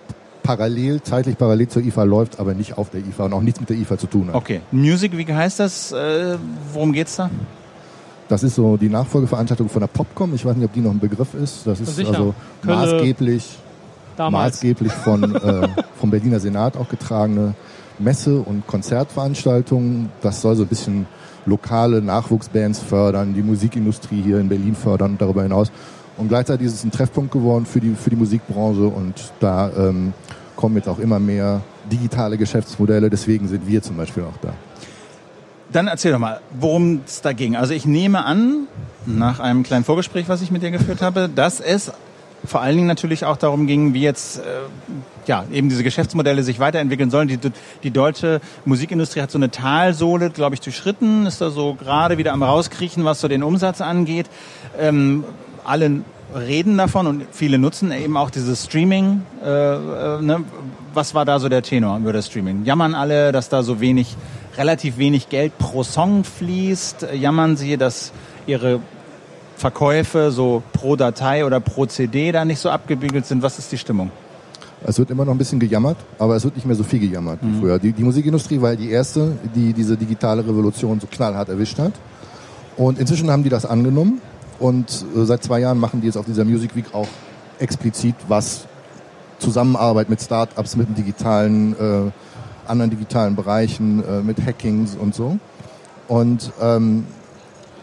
[0.47, 3.69] parallel, zeitlich parallel zur IFA läuft, aber nicht auf der IFA und auch nichts mit
[3.69, 4.35] der IFA zu tun hat.
[4.35, 4.61] Okay.
[4.71, 5.91] Music Week heißt das?
[5.91, 6.37] Äh,
[6.73, 7.29] worum geht's da?
[8.29, 10.33] Das ist so die Nachfolgeveranstaltung von der Popcom.
[10.35, 11.67] Ich weiß nicht, ob die noch ein Begriff ist.
[11.67, 12.09] Das ist Sicher.
[12.09, 12.77] also Kölle.
[12.77, 13.57] maßgeblich,
[14.15, 14.55] Damals.
[14.55, 15.67] maßgeblich von, äh,
[15.99, 17.53] vom Berliner Senat auch getragene
[17.99, 20.09] Messe- und Konzertveranstaltung.
[20.21, 21.07] Das soll so ein bisschen
[21.45, 25.71] lokale Nachwuchsbands fördern, die Musikindustrie hier in Berlin fördern und darüber hinaus.
[26.17, 30.13] Und gleichzeitig ist es ein Treffpunkt geworden für die, für die Musikbranche und da ähm,
[30.57, 33.09] kommen jetzt auch immer mehr digitale Geschäftsmodelle.
[33.09, 34.53] Deswegen sind wir zum Beispiel auch da.
[35.71, 37.55] Dann erzähl doch mal, worum es da ging.
[37.55, 38.67] Also ich nehme an,
[39.05, 41.91] nach einem kleinen Vorgespräch, was ich mit dir geführt habe, dass es
[42.45, 44.41] vor allen Dingen natürlich auch darum ging, wie jetzt äh,
[45.25, 47.27] ja eben diese Geschäftsmodelle sich weiterentwickeln sollen.
[47.27, 47.39] Die,
[47.83, 52.33] die deutsche Musikindustrie hat so eine Talsohle, glaube ich, durchschritten, ist da so gerade wieder
[52.33, 54.27] am rauskriechen, was so den Umsatz angeht.
[54.79, 55.23] Ähm,
[55.65, 56.03] alle
[56.35, 59.21] reden davon und viele nutzen eben auch dieses Streaming.
[59.43, 60.43] Äh, äh, ne?
[60.93, 62.65] Was war da so der Tenor über das Streaming?
[62.65, 64.15] Jammern alle, dass da so wenig,
[64.57, 67.07] relativ wenig Geld pro Song fließt?
[67.13, 68.11] Jammern sie, dass
[68.45, 68.79] ihre
[69.55, 73.41] Verkäufe so pro Datei oder pro CD da nicht so abgebiegelt sind?
[73.41, 74.11] Was ist die Stimmung?
[74.85, 77.39] Es wird immer noch ein bisschen gejammert, aber es wird nicht mehr so viel gejammert
[77.41, 77.79] wie früher.
[77.79, 81.93] Die, die Musikindustrie war die erste, die diese digitale Revolution so knallhart erwischt hat.
[82.75, 84.21] Und inzwischen haben die das angenommen
[84.59, 87.07] und äh, seit zwei Jahren machen die jetzt auf dieser Music Week auch
[87.59, 88.67] explizit was
[89.39, 92.11] Zusammenarbeit mit Startups, mit dem digitalen, äh,
[92.67, 95.37] anderen digitalen Bereichen, äh, mit Hackings und so.
[96.07, 97.05] Und ähm,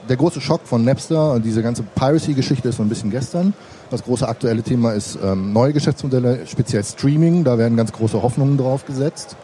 [0.09, 3.55] der große Schock von Napster und diese ganze Piracy-Geschichte ist so ein bisschen gestern.
[3.90, 7.44] Das große aktuelle Thema ist ähm, neue Geschäftsmodelle, speziell Streaming.
[7.44, 9.36] Da werden ganz große Hoffnungen drauf gesetzt.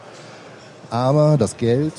[0.90, 1.92] Aber das Geld,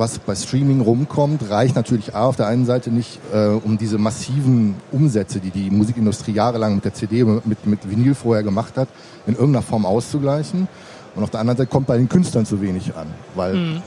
[0.00, 3.98] was bei Streaming rumkommt, reicht natürlich A, auf der einen Seite nicht, äh, um diese
[3.98, 8.88] massiven Umsätze, die die Musikindustrie jahrelang mit der CD, mit, mit Vinyl vorher gemacht hat,
[9.28, 10.66] in irgendeiner Form auszugleichen.
[11.14, 13.82] Und auf der anderen Seite kommt bei den Künstlern zu wenig an, weil Mhm.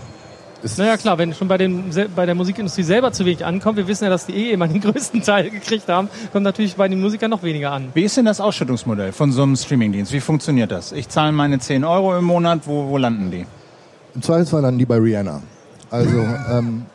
[0.62, 1.86] es Naja klar, wenn schon bei, den,
[2.16, 4.82] bei der Musikindustrie selber zu wenig ankommt, wir wissen ja, dass die eh immer den
[4.86, 7.90] größten Teil gekriegt haben, kommt natürlich bei den Musikern noch weniger an.
[7.94, 10.14] Wie ist denn das Ausschüttungsmodell von so einem Streamingdienst?
[10.14, 10.92] Wie funktioniert das?
[10.92, 13.46] Ich zahle meine 10 Euro im Monat, wo, wo landen die?
[14.16, 15.42] Im Zweifelsfall landen die bei Rihanna.
[15.94, 16.86] Also ähm,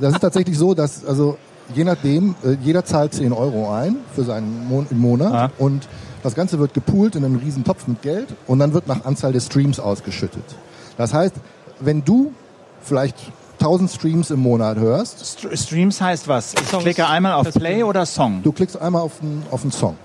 [0.00, 1.36] das ist tatsächlich so, dass also
[1.74, 5.50] je nachdem, äh, jeder zahlt 10 Euro ein für seinen Mon im Monat Ah.
[5.58, 5.88] und
[6.22, 9.32] das Ganze wird gepoolt in einem riesen Topf mit Geld und dann wird nach Anzahl
[9.32, 10.44] des Streams ausgeschüttet.
[10.96, 11.34] Das heißt,
[11.80, 12.32] wenn du
[12.82, 13.16] vielleicht
[13.58, 16.54] 1000 Streams im Monat hörst, St Streams heißt was?
[16.54, 16.82] Ich Songs.
[16.84, 18.42] klicke einmal auf Play oder Song?
[18.42, 19.96] du klickst einmal auf einen, auf einen Song.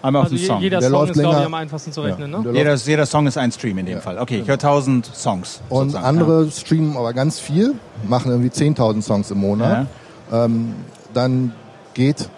[0.00, 0.60] Einmal auf Also den je, Song.
[0.60, 1.46] jeder Der Song läuft ist, glaube ich, länger.
[1.46, 2.06] am einfachsten zu Ja.
[2.08, 2.34] rechnen.
[2.34, 2.52] Und Ne?
[2.52, 4.18] der Jeder, jeder Song ist ein Stream in dem Fall.
[4.18, 5.60] Okay, ich höre 1000 Songs.
[5.68, 7.74] Und sozusagen, andere streamen aber ganz viel,
[8.06, 9.86] machen irgendwie 10.000 Songs im Monat.
[10.32, 10.74] Ähm,
[11.14, 11.52] dann
[11.94, 12.28] geht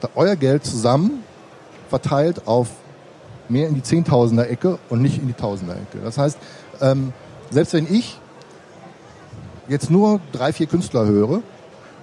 [0.00, 1.22] da euer Geld zusammen,
[1.90, 2.68] verteilt auf
[3.48, 5.98] mehr in die Zehntausender Ecke und nicht in die Tausender Ecke.
[6.02, 6.38] Das heißt,
[6.80, 7.12] ähm,
[7.50, 8.18] selbst wenn ich
[9.68, 11.40] jetzt nur drei, vier Künstler höre,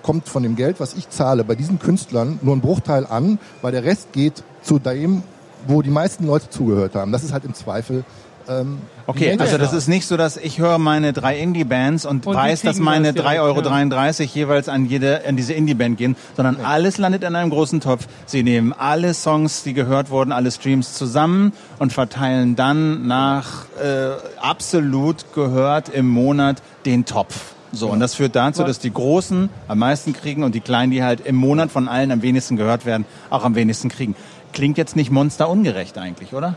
[0.01, 3.71] kommt von dem Geld, was ich zahle, bei diesen Künstlern nur ein Bruchteil an, weil
[3.71, 5.23] der Rest geht zu dem,
[5.67, 7.11] wo die meisten Leute zugehört haben.
[7.11, 8.03] Das ist halt im Zweifel
[8.47, 12.35] ähm, Okay, also das ist nicht so, dass ich höre meine drei Indie-Bands und, Und
[12.35, 16.57] weiß, dass meine das direkt, 3,33 Euro jeweils an jede, an diese Indie-Band gehen, sondern
[16.63, 18.07] alles landet in einem großen Topf.
[18.25, 24.11] Sie nehmen alle Songs, die gehört wurden, alle Streams zusammen und verteilen dann nach äh,
[24.39, 27.53] absolut gehört im Monat den Topf.
[27.73, 31.03] So, und das führt dazu, dass die Großen am meisten kriegen und die Kleinen, die
[31.03, 34.15] halt im Monat von allen am wenigsten gehört werden, auch am wenigsten kriegen.
[34.51, 36.55] Klingt jetzt nicht monsterungerecht eigentlich, oder?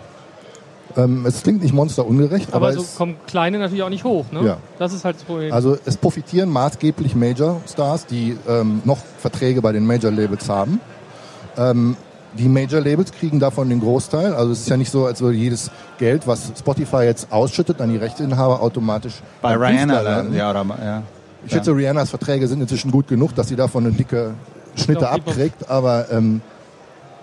[0.97, 4.27] Ähm, es klingt nicht monsterungerecht, aber, Aber so es, kommen Kleine natürlich auch nicht hoch.
[4.33, 4.45] Ne?
[4.45, 4.57] Ja.
[4.79, 5.53] Das ist halt das Problem.
[5.53, 10.81] also es profitieren maßgeblich Major-Stars, die ähm, noch Verträge bei den Major-Labels haben.
[11.57, 11.97] Ähm,
[12.39, 14.35] die Major-Labels kriegen davon den Großteil.
[14.35, 17.91] Also es ist ja nicht so, als würde jedes Geld, was Spotify jetzt ausschüttet, an
[17.91, 20.35] die Rechteinhaber automatisch Bei Rihanna, landen.
[20.35, 21.03] ja, oder, ja.
[21.47, 24.35] Ich schätze, Rihannas Verträge sind inzwischen gut genug, dass sie davon eine dicke
[24.76, 26.41] Schnitte die- abkriegt, aber ähm,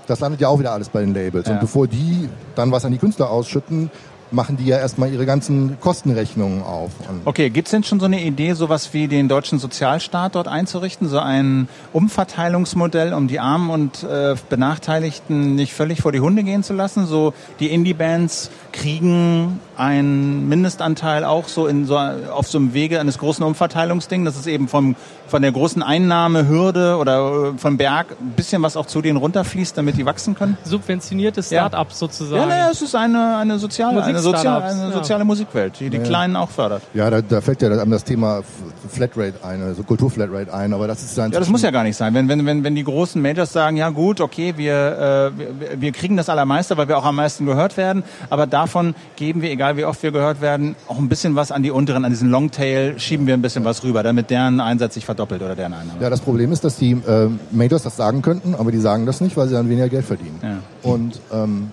[0.08, 1.48] das landet ja auch wieder alles bei den Labels.
[1.48, 1.54] Ja.
[1.54, 3.90] Und bevor die dann was an die Künstler ausschütten,
[4.32, 6.92] machen die ja erstmal ihre ganzen Kostenrechnungen auf.
[7.10, 11.08] Und Okay, gibt's denn schon so eine Idee, sowas wie den deutschen Sozialstaat dort einzurichten?
[11.08, 16.64] So ein Umverteilungsmodell, um die Armen und äh, Benachteiligten nicht völlig vor die Hunde gehen
[16.64, 17.06] zu lassen?
[17.06, 23.18] So die Indie-Bands kriegen einen Mindestanteil auch so in so auf so einem Wege eines
[23.18, 24.96] großen Umverteilungsding, dass es eben vom
[25.28, 29.78] von der großen Einnahmehürde oder äh, vom Berg ein bisschen was auch zu denen runterfließt,
[29.78, 30.58] damit die wachsen können?
[30.66, 31.68] Subventionierte Ja.
[31.70, 32.42] Start-ups sozusagen.
[32.42, 34.98] Ja, naja, es ist eine, eine soziale, eine soziale, Musik-Startups, eine ja.
[34.98, 36.84] soziale Musikwelt, die die Kleinen auch fördert.
[36.94, 38.42] ja, da, da fällt ja das Thema
[38.90, 41.98] Flatrate ein, also Kulturflatrate ein, aber das ist dann Ja, das muss ja gar nicht
[41.98, 42.14] sein.
[42.14, 45.92] Wenn, wenn, wenn, wenn die großen Majors sagen, ja gut, okay, wir, äh, wir, wir
[45.92, 49.78] kriegen das Allermeiste, weil wir auch am meisten gehört werden, aber davon geben wir, egal
[49.78, 53.00] wie oft wir gehört werden, auch ein bisschen was an die unteren, an diesen Longtail,
[53.00, 56.02] schieben wir ein bisschen was rüber, damit deren Einsatz sich verdoppelt oder deren Einnahme.
[56.02, 59.22] Ja, das Problem ist, dass die äh, Majors das sagen könnten, aber die sagen das
[59.22, 60.40] nicht, weil sie dann weniger Geld verdienen.
[60.42, 60.90] Ja.
[60.90, 61.72] Und ähm,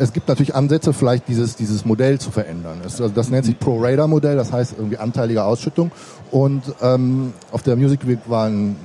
[0.00, 2.80] es gibt natürlich Ansätze, vielleicht dieses, dieses Modell zu verändern.
[2.84, 5.92] Es, also das nennt sich Pro-Radar-Modell, das heißt irgendwie anteilige Ausschüttung.
[6.30, 8.76] Und ähm, auf der Music Week war ein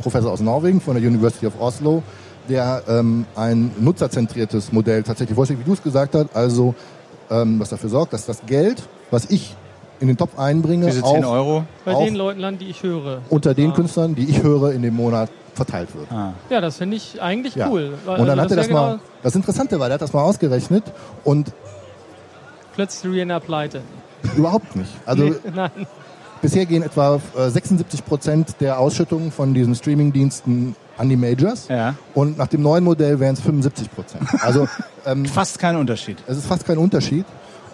[0.00, 2.02] Professor aus Norwegen von der University of Oslo,
[2.48, 6.74] der ähm, ein nutzerzentriertes Modell tatsächlich vorstellt, wie du es gesagt hast, also
[7.30, 9.54] ähm, was dafür sorgt, dass das Geld, was ich
[10.04, 11.64] in den Topf einbringe, Diese 10 auch Euro.
[11.86, 13.22] Bei den Leuten landen, die ich höre.
[13.30, 13.74] unter den Ja.
[13.74, 16.12] Künstlern, die ich höre, in dem Monat verteilt wird.
[16.12, 16.34] Ah.
[16.50, 17.68] Ja, das finde ich eigentlich Ja.
[17.70, 17.94] cool.
[18.04, 20.12] Weil- Und dann also hat er das mal, genau das Interessante war, der hat das
[20.12, 20.84] mal ausgerechnet
[21.24, 21.52] und
[22.74, 23.80] Plötzlich Rihanna pleite.
[24.36, 24.90] überhaupt nicht.
[25.06, 25.70] Also Nee, nein.
[26.42, 31.94] bisher gehen etwa äh, 76 Prozent der Ausschüttungen von diesen Streamingdiensten an die Majors Ja.
[32.14, 34.24] und nach dem neuen Modell wären es 75 Prozent.
[34.42, 34.68] Also
[35.06, 36.18] ähm, Fast kein Unterschied.
[36.26, 37.24] es ist fast kein Unterschied.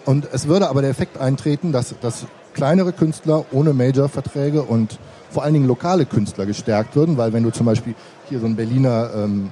[0.05, 4.99] Und es würde aber der Effekt eintreten, dass, dass kleinere Künstler ohne Major-Verträge und
[5.29, 7.95] vor allen Dingen lokale Künstler gestärkt würden, weil wenn du zum Beispiel
[8.29, 9.51] hier so einen Berliner ähm,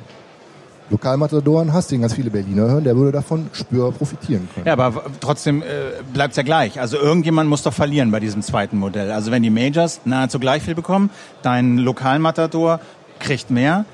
[0.90, 4.66] Lokalmatadoren hast, den ganz viele Berliner hören, der würde davon spürbar profitieren können.
[4.66, 5.66] Ja, aber trotzdem äh,
[6.14, 6.80] bleibt's ja gleich.
[6.80, 9.12] Also irgendjemand muss doch verlieren bei diesem zweiten Modell.
[9.12, 11.12] Also wenn die Majors nahezu gleich viel bekommen,
[11.44, 12.80] dein Lokalmatador
[13.20, 13.86] kriegt mehr,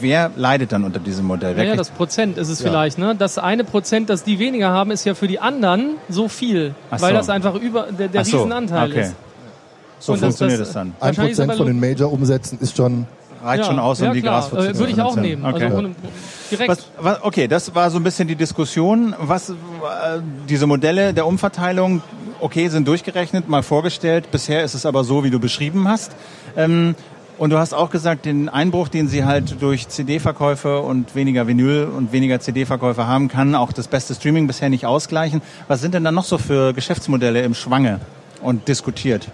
[0.00, 1.50] wer leidet dann unter diesem Modell?
[1.56, 2.68] Wer Naja, kriegt- das Prozent ist es Ja.
[2.68, 2.98] vielleicht.
[2.98, 3.14] Ne?
[3.16, 6.74] Das eine Prozent, das die weniger haben, ist ja für die anderen so viel.
[6.90, 7.16] Ach weil so.
[7.18, 9.00] das einfach über der, der so, Riesenanteil okay.
[9.02, 9.14] ist.
[10.00, 10.94] so Und das- funktioniert das- es dann.
[11.00, 13.06] Ein Prozent von den Major-Umsätzen ist schon
[13.42, 14.40] Reicht schon aus, um ja, die klar.
[14.40, 15.44] Graswurzel Äh, zu Würde ich auch nehmen.
[15.44, 15.64] Okay.
[15.66, 15.88] Also
[16.50, 16.68] direkt.
[16.70, 19.14] Was, was, okay, das war so ein bisschen die Diskussion.
[19.20, 19.54] Was äh,
[20.48, 22.02] diese Modelle der Umverteilung,
[22.40, 24.32] okay, sind durchgerechnet, mal vorgestellt.
[24.32, 26.12] Bisher ist es aber so, wie du beschrieben hast.
[26.56, 26.96] Ähm,
[27.38, 31.84] Und du hast auch gesagt, den Einbruch, den sie halt durch CD-Verkäufe und weniger Vinyl
[31.84, 35.40] und weniger CD-Verkäufe haben, kann auch das beste Streaming bisher nicht ausgleichen.
[35.68, 38.00] Was sind denn da noch so für Geschäftsmodelle im Schwange
[38.42, 39.28] und diskutiert?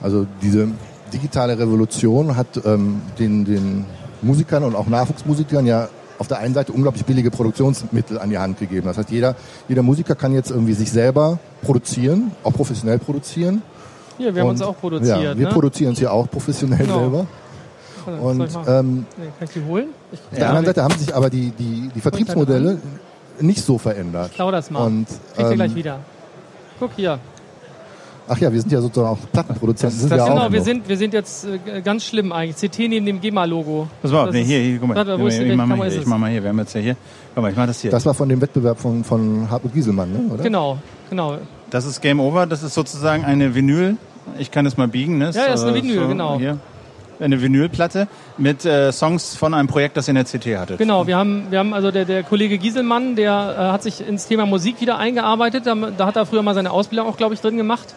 [0.00, 0.68] Also diese
[1.12, 3.84] digitale Revolution hat ähm, den, den
[4.22, 5.88] Musikern und auch Nachwuchsmusikern ja
[6.18, 8.86] auf der einen Seite unglaublich billige Produktionsmittel an die Hand gegeben.
[8.86, 9.34] Das heißt, jeder,
[9.68, 13.62] jeder Musiker kann jetzt irgendwie sich selber produzieren, auch professionell produzieren.
[14.18, 15.22] Hier, wir haben Und, uns auch produziert.
[15.22, 15.52] Ja, wir ne?
[15.52, 16.98] produzieren es ja auch professionell Genau.
[17.00, 17.26] selber.
[18.20, 19.86] Und ich ähm, nee, kann ich die holen?
[20.10, 22.78] Ich, auf der anderen Seite haben sich aber die, die, die Vertriebsmodelle
[23.40, 24.28] nicht so verändert.
[24.30, 24.84] Ich klau das mal.
[24.86, 25.06] Und,
[25.36, 25.98] Kriegt ihr gleich ähm, wieder.
[26.80, 27.18] Guck hier.
[28.28, 29.98] Ach ja, wir sind ja sozusagen auch Plattenproduzenten.
[29.98, 30.64] Das- sind das- wir Genau, auch wir noch.
[30.64, 32.56] sind, wir sind jetzt äh, ganz schlimm eigentlich.
[32.70, 33.88] CT neben dem GEMA-Logo.
[34.00, 34.96] Pass mal, Das nee, ist- hier, hier, guck mal.
[34.96, 36.58] Warte, wo ist die- ich, mach mal hier, ist ich mach mal hier, wir haben
[36.58, 36.96] jetzt ja hier.
[37.34, 37.90] Guck mal, ich mach das hier.
[37.90, 40.32] Das war von dem Wettbewerb von, von Hartmut Gieselmann, ne?
[40.34, 40.42] oder?
[40.42, 40.78] Genau,
[41.10, 41.38] genau.
[41.72, 43.96] Das ist Game Over, das ist sozusagen eine Vinyl.
[44.38, 45.30] Ich kann es mal biegen, ne?
[45.32, 46.38] Ja, ja, ist eine äh, Vinyl, genau.
[46.38, 46.58] Hier.
[47.18, 50.78] Eine Vinylplatte mit äh, Songs von einem Projekt, das ihr in der CT hattet.
[50.78, 54.26] Genau, wir haben, wir haben also der, der Kollege Gieselmann, der äh, hat sich ins
[54.26, 55.66] Thema Musik wieder eingearbeitet.
[55.66, 57.94] Da, da hat er früher mal seine Ausbildung auch, glaube ich, drin gemacht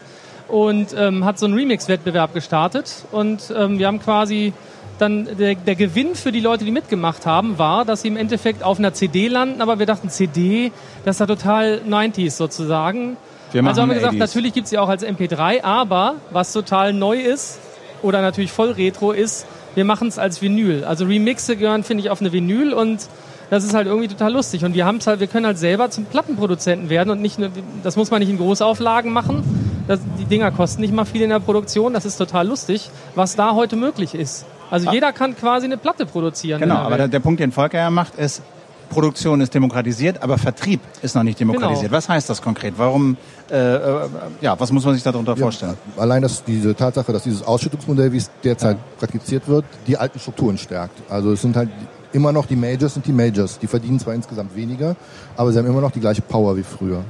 [0.48, 3.04] und ähm, hat so einen Remix-Wettbewerb gestartet.
[3.12, 4.54] Und ähm, wir haben quasi
[5.00, 8.64] dann der, der Gewinn für die Leute, die mitgemacht haben, war, dass sie im Endeffekt
[8.64, 9.62] auf einer CD landen.
[9.62, 10.72] Aber wir dachten, CD,
[11.04, 13.18] das ist ja total 90s sozusagen.
[13.54, 14.20] Also haben wir gesagt, 80s.
[14.20, 17.60] natürlich gibt's sie auch als MP3, aber was total neu ist
[18.02, 20.84] oder natürlich voll retro ist, wir machen es als Vinyl.
[20.84, 23.08] Also Remixe gehören, finde ich, auf eine Vinyl und
[23.50, 24.66] das ist halt irgendwie total lustig.
[24.66, 27.38] Und wir haben halt, wir können halt selber zum Plattenproduzenten werden und nicht,
[27.84, 29.44] das muss man nicht in Großauflagen machen.
[29.88, 31.94] Das, die Dinger kosten nicht mal viel in der Produktion.
[31.94, 34.46] Das ist total lustig, was da heute möglich ist.
[34.72, 36.60] Also jeder kann quasi eine Platte produzieren.
[36.60, 38.42] Genau, aber der, der Punkt, den Volker ja macht, ist,
[38.90, 41.88] Produktion ist demokratisiert, aber Vertrieb ist noch nicht demokratisiert.
[41.88, 41.98] Genau.
[41.98, 42.74] Was heißt das konkret?
[42.78, 43.18] Warum,
[43.50, 44.08] äh, äh,
[44.42, 45.76] ja, was muss man sich darunter vorstellen?
[45.98, 50.58] Allein dass diese Tatsache, dass dieses Ausschüttungsmodell, wie es derzeit praktiziert wird, die alten Strukturen
[50.58, 51.02] stärkt.
[51.10, 51.70] Also es sind halt
[52.14, 53.60] immer noch die Majors sind die Majors.
[53.60, 54.96] Die verdienen zwar insgesamt weniger,
[55.36, 57.04] aber sie haben immer noch die gleiche Power wie früher.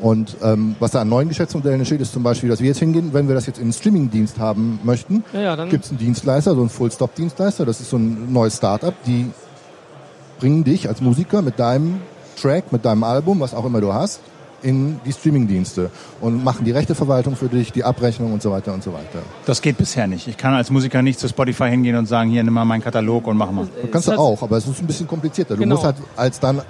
[0.00, 3.10] Und ähm, was da an neuen Geschäftsmodellen entsteht, ist zum Beispiel, dass wir jetzt hingehen,
[3.12, 6.56] wenn wir das jetzt in einen Streaming-Dienst haben möchten, Ja, ja, gibt es einen Dienstleister,
[6.56, 9.30] so einen Full-Stop-Dienstleister, das ist so ein neues Startup, die
[10.42, 12.00] bringen dich als Musiker mit deinem
[12.40, 14.18] Track, mit deinem Album, was auch immer du hast,
[14.60, 15.88] in die Streaming-Dienste
[16.20, 19.20] und machen die Rechteverwaltung für dich, die Abrechnung und so weiter und so weiter.
[19.46, 20.26] Das geht bisher nicht.
[20.26, 23.28] Ich kann als Musiker nicht zu Spotify hingehen und sagen, hier nimm mal meinen Katalog
[23.28, 23.68] und mach mal.
[23.82, 25.54] Das kannst du auch, aber es ist ein bisschen komplizierter.
[25.54, 25.76] Du Genau.
[25.76, 26.62] musst halt als dann, du-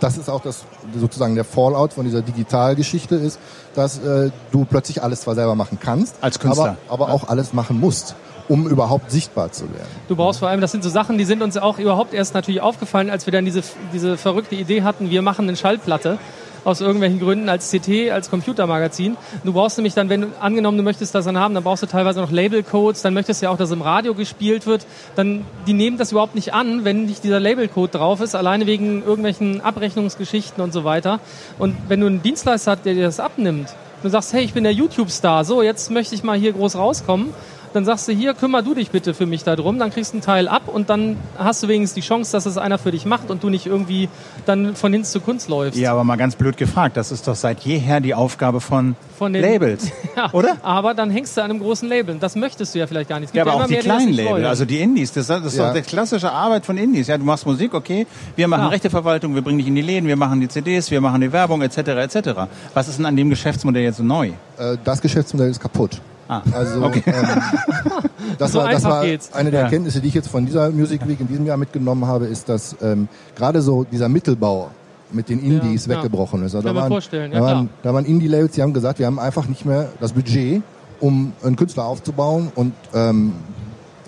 [0.00, 0.64] das ist auch das
[0.98, 3.38] sozusagen der Fallout von dieser Digitalgeschichte ist,
[3.76, 6.76] dass äh, du plötzlich alles zwar selber machen kannst, Als Künstler.
[6.88, 8.16] aber, aber auch alles machen musst,
[8.48, 9.88] um überhaupt sichtbar zu werden.
[10.08, 12.60] Du brauchst vor allem, das sind so Sachen, die sind uns auch überhaupt erst natürlich
[12.60, 16.18] aufgefallen, als wir dann diese, diese verrückte Idee hatten, wir machen eine Schallplatte
[16.66, 19.16] aus irgendwelchen Gründen als CT, als Computermagazin.
[19.44, 21.86] Du brauchst nämlich dann, wenn du angenommen, du möchtest das dann haben, dann brauchst du
[21.86, 24.84] teilweise noch Labelcodes, dann möchtest du ja auch, dass im Radio gespielt wird.
[25.14, 29.04] Dann, die nehmen das überhaupt nicht an, wenn nicht dieser Labelcode drauf ist, alleine wegen
[29.04, 31.20] irgendwelchen Abrechnungsgeschichten und so weiter.
[31.60, 33.68] Und wenn du einen Dienstleister hast, der dir das abnimmt,
[34.02, 37.32] du sagst, hey, ich bin der YouTube-Star, so, jetzt möchte ich mal hier groß rauskommen,
[37.76, 40.22] dann sagst du, hier, kümmer du dich bitte für mich darum, dann kriegst du einen
[40.22, 43.30] Teil ab und dann hast du wenigstens die Chance, dass es einer für dich macht
[43.30, 44.08] und du nicht irgendwie
[44.46, 45.78] dann von Hinz zu Kunst läufst.
[45.78, 49.32] Ja, aber mal ganz blöd gefragt, das ist doch seit jeher die Aufgabe von, Von
[49.32, 50.56] den- Labels, Ja, oder?
[50.62, 52.16] Aber dann hängst du an einem großen Label.
[52.18, 53.34] Das möchtest du ja vielleicht gar nicht.
[53.34, 54.44] Ja, aber auch immer die mehr, kleinen nicht Label, wollen.
[54.46, 55.68] also die Indies, das, das ist Ja.
[55.68, 57.06] doch die klassische Arbeit von Indies.
[57.06, 58.06] Ja, du machst Musik, okay,
[58.36, 58.68] wir machen Ja.
[58.68, 61.60] Rechteverwaltung, wir bringen dich in die Läden, wir machen die CDs, wir machen die Werbung,
[61.62, 62.30] etc., etc.
[62.74, 64.30] Was ist denn an dem Geschäftsmodell jetzt so neu?
[64.58, 66.00] Äh, das Geschäftsmodell ist kaputt.
[66.28, 67.02] Ah, Also okay.
[67.06, 67.14] ähm,
[68.38, 69.32] das So war, das war geht's.
[69.32, 69.64] eine der Ja.
[69.66, 72.76] Erkenntnisse, die ich jetzt von dieser Music Week in diesem Jahr mitgenommen habe, ist, dass
[72.82, 74.70] ähm, gerade so dieser Mittelbau
[75.12, 76.54] mit den Indies Ja, weggebrochen ist.
[76.56, 79.06] Also Kann da, waren, vorstellen, ja, da, waren, da waren Indie-Labels, die haben gesagt, wir
[79.06, 80.62] haben einfach nicht mehr das Budget,
[80.98, 83.32] um einen Künstler aufzubauen und ähm,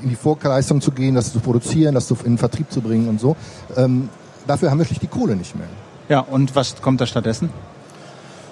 [0.02, 3.20] in die Vorleistung zu gehen, das zu produzieren, das in den Vertrieb zu bringen und
[3.20, 3.36] so.
[3.76, 4.08] Ähm,
[4.46, 5.68] dafür haben wir schlicht die Kohle nicht mehr.
[6.08, 7.50] Ja, und was kommt da stattdessen?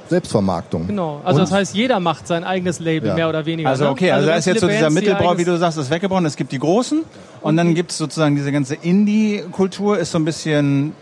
[0.09, 0.87] Selbstvermarktung.
[0.87, 1.21] Genau.
[1.25, 3.15] Also Und- das heißt, jeder macht sein eigenes Label, Ja.
[3.15, 3.69] mehr oder weniger.
[3.69, 3.91] Also ne?
[3.91, 6.27] okay, also, da ganz ist jetzt so dieser Mittelbau, wie du sagst, ist weggebrochen.
[6.27, 7.03] Es gibt die Großen
[7.43, 10.93] und dann gibt es sozusagen diese ganze Indie-Kultur, ist so ein bisschen,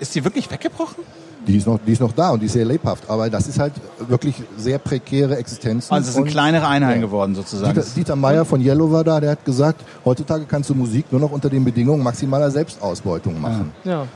[0.00, 1.04] ist die wirklich weggebrochen?
[1.46, 3.04] Die ist noch, die ist noch da und die ist sehr lebhaft.
[3.08, 3.74] Aber das ist halt
[4.08, 5.94] wirklich sehr prekäre Existenzen.
[5.94, 7.06] Also es sind Und kleinere Einheiten Ja.
[7.06, 7.74] geworden sozusagen.
[7.74, 11.20] Dieter, Dieter Meier von Yellow war da, der hat gesagt, heutzutage kannst du Musik nur
[11.20, 13.72] noch unter den Bedingungen maximaler Selbstausbeutung machen.
[13.84, 14.06] Ja.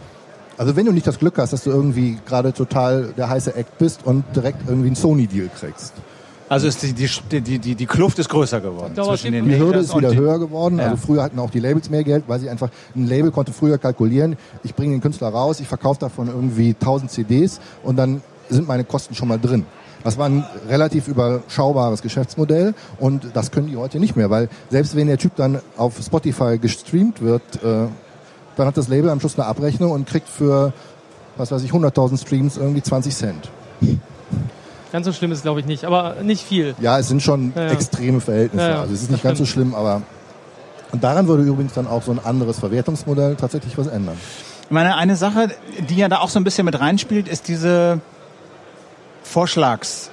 [0.58, 3.78] Also wenn du nicht das Glück hast, dass du irgendwie gerade total der heiße Act
[3.78, 5.94] bist und direkt irgendwie einen Sony-Deal kriegst.
[6.48, 9.58] Also ist die, die, die, die, die Kluft ist größer geworden zwischen den die Die
[9.58, 10.78] Hürde ist wieder höher geworden.
[10.78, 10.86] Ja.
[10.86, 13.78] Also früher hatten auch die Labels mehr Geld, weil sie einfach, ein Label konnte früher
[13.78, 18.66] kalkulieren, ich bringe den Künstler raus, ich verkaufe davon irgendwie 1000 CDs und dann sind
[18.66, 19.66] meine Kosten schon mal drin.
[20.04, 24.96] Das war ein relativ überschaubares Geschäftsmodell und das können die heute nicht mehr, weil selbst
[24.96, 27.88] wenn der Typ dann auf Spotify gestreamt wird, äh,
[28.58, 30.72] dann hat das Label am Schluss eine Abrechnung und kriegt für,
[31.36, 33.50] was weiß ich, 100.000 Streams irgendwie 20 Cent.
[34.92, 36.74] Ganz so schlimm ist glaube ich nicht, aber nicht viel.
[36.80, 37.70] Ja, es sind schon Ja, ja.
[37.70, 38.64] extreme Verhältnisse.
[38.66, 39.68] Ja, ja, also es ist das nicht ganz so stimmt.
[39.70, 40.02] schlimm, aber
[40.90, 44.16] und daran würde übrigens dann auch so ein anderes Verwertungsmodell tatsächlich was ändern.
[44.64, 45.48] Ich meine, eine Sache,
[45.88, 48.00] die ja da auch so ein bisschen mit reinspielt, ist diese
[49.22, 50.10] Vorschlags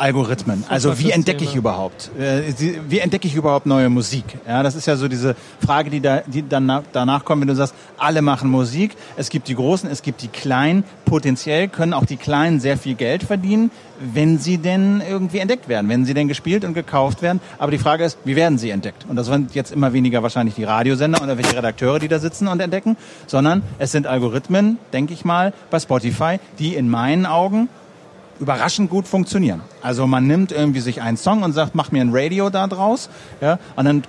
[0.00, 0.64] Algorithmen.
[0.68, 2.10] Also wie entdecke ich überhaupt?
[2.18, 2.42] Äh,
[2.88, 4.24] Wie entdecke ich überhaupt neue Musik?
[4.46, 7.48] Ja, das ist ja so diese Frage, die da, die dann na- danach kommt, wenn
[7.48, 8.96] du sagst, alle machen Musik.
[9.16, 10.84] Es gibt die Großen, es gibt die Kleinen.
[11.04, 13.70] Potenziell können auch die Kleinen sehr viel Geld verdienen,
[14.00, 17.40] wenn sie denn irgendwie entdeckt werden, wenn sie denn gespielt und gekauft werden.
[17.58, 19.04] Aber die Frage ist, wie werden sie entdeckt?
[19.08, 22.48] Und das sind jetzt immer weniger wahrscheinlich die Radiosender oder welche Redakteure, die da sitzen
[22.48, 22.96] und entdecken,
[23.26, 27.68] sondern es sind Algorithmen, denke ich mal, bei Spotify, die in meinen Augen
[28.40, 29.60] überraschend gut funktionieren.
[29.82, 33.10] Also man nimmt irgendwie sich einen Song und sagt, mach mir ein Radio da draus,
[33.40, 34.02] ja, und dann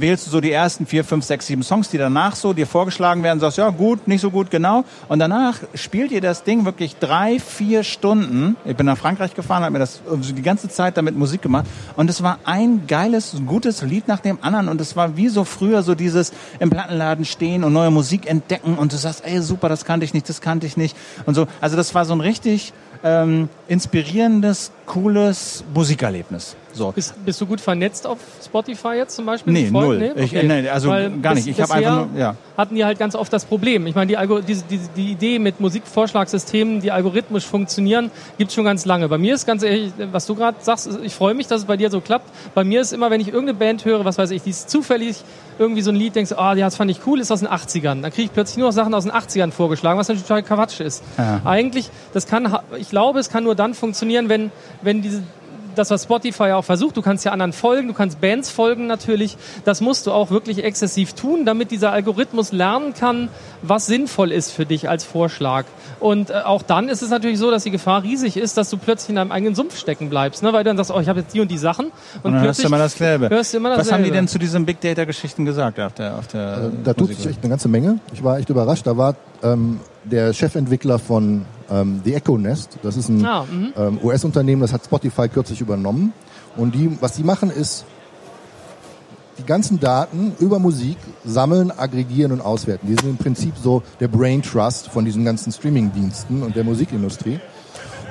[0.00, 3.22] wählst du so die ersten vier, fünf, sechs, sieben Songs, die danach so dir vorgeschlagen
[3.22, 4.84] werden, sagst, ja, gut, nicht so gut, genau.
[5.08, 8.56] Und danach spielt dir das Ding wirklich drei, vier Stunden.
[8.64, 11.66] Ich bin nach Frankreich gefahren, habe mir das die ganze Zeit damit Musik gemacht.
[11.96, 14.68] Und es war ein geiles, gutes Lied nach dem anderen.
[14.68, 18.76] Und es war wie so früher so dieses im Plattenladen stehen und neue Musik entdecken.
[18.76, 20.96] Und du sagst, ey, super, das kannte ich nicht, das kannte ich nicht.
[21.24, 21.46] Und so.
[21.60, 22.72] Also das war so ein richtig
[23.04, 26.56] ähm, inspirierendes, cooles Musikerlebnis.
[26.76, 26.92] So.
[26.92, 29.52] Bist, bist du gut vernetzt auf Spotify jetzt zum Beispiel?
[29.52, 30.12] Nee, null.
[30.16, 30.90] Ich- nee, also
[31.22, 31.46] gar nicht.
[31.46, 32.36] Ich hab bisher einfach nur- ja.
[32.56, 33.86] hatten die halt ganz oft das Problem.
[33.86, 38.64] Ich meine, die, Algo die, die, die Idee mit Musikvorschlagssystemen, die algorithmisch funktionieren, gibt's schon
[38.64, 39.08] ganz lange.
[39.08, 41.76] Bei mir ist ganz ehrlich, was du gerade sagst, ich freue mich, dass es bei
[41.76, 42.30] dir so klappt.
[42.54, 45.16] Bei mir ist immer, wenn ich irgendeine Band höre, was weiß ich, die ist zufällig
[45.58, 48.02] irgendwie so ein Lied, denkst, ah, ja, das fand ich cool, ist aus den 80ern.
[48.02, 50.80] Dann kriege ich plötzlich nur noch Sachen aus den 80ern vorgeschlagen, was natürlich total Quatsch
[50.80, 51.02] ist.
[51.16, 51.40] Ja.
[51.44, 54.50] Eigentlich, das kann, ich glaube, es kann nur dann funktionieren, wenn,
[54.82, 55.22] wenn diese,
[55.78, 59.36] das, was Spotify auch versucht, du kannst ja anderen folgen, du kannst Bands folgen natürlich,
[59.64, 63.28] das musst du auch wirklich exzessiv tun, damit dieser Algorithmus lernen kann,
[63.62, 65.64] was sinnvoll ist für dich als Vorschlag.
[66.00, 68.76] Und äh, auch dann ist es natürlich so, dass die Gefahr riesig ist, dass du
[68.76, 70.52] plötzlich in deinem eigenen Sumpf stecken bleibst, ne?
[70.52, 71.92] weil du dann sagst, oh, ich habe jetzt die und die Sachen und,
[72.24, 73.30] Und dann hörst du plötzlich immer dasselbe.
[73.30, 74.12] hörst du immer Was haben die dasselbe.
[74.12, 77.26] denn zu diesen Big Data Geschichten gesagt auf der, auf der Äh, Da tut sich
[77.26, 77.98] echt eine ganze Menge.
[78.12, 78.86] Ich war echt überrascht.
[78.86, 79.80] Da war ähm,
[80.10, 82.78] der Chefentwickler von ähm, The Echo Nest.
[82.82, 83.72] Das ist ein mhm.
[83.76, 86.12] ähm, US-Unternehmen, das hat Spotify kürzlich übernommen.
[86.56, 87.84] Und die, was die machen, ist
[89.38, 92.86] die ganzen Daten über Musik sammeln, aggregieren und auswerten.
[92.86, 97.38] Die sind im Prinzip so der Brain Trust von diesen ganzen Streaming-Diensten und der Musikindustrie.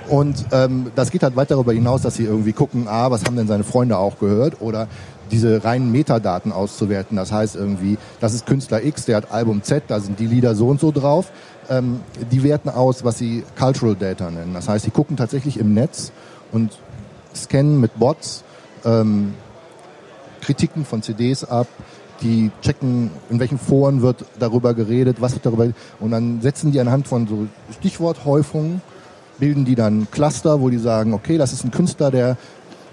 [0.09, 3.35] Und ähm, das geht halt weit darüber hinaus, dass sie irgendwie gucken, ah, was haben
[3.35, 4.87] denn seine Freunde auch gehört oder
[5.31, 7.17] diese reinen Metadaten auszuwerten.
[7.17, 10.55] Das heißt irgendwie, das ist Künstler X, der hat Album Z, da sind die Lieder
[10.55, 11.31] so und so drauf.
[11.69, 12.01] Ähm,
[12.31, 14.53] die werten aus, was sie Cultural Data nennen.
[14.53, 16.11] Das heißt, sie gucken tatsächlich im Netz
[16.51, 16.77] und
[17.33, 18.43] scannen mit Bots
[18.85, 19.33] ähm,
[20.41, 21.67] Kritiken von CDs ab,
[22.21, 25.67] die checken, in welchen Foren wird darüber geredet, was wird darüber
[25.99, 27.47] und dann setzen die anhand von so
[27.79, 28.81] Stichworthäufungen,
[29.39, 32.37] bilden die dann Cluster, wo die sagen, okay, das ist ein Künstler, der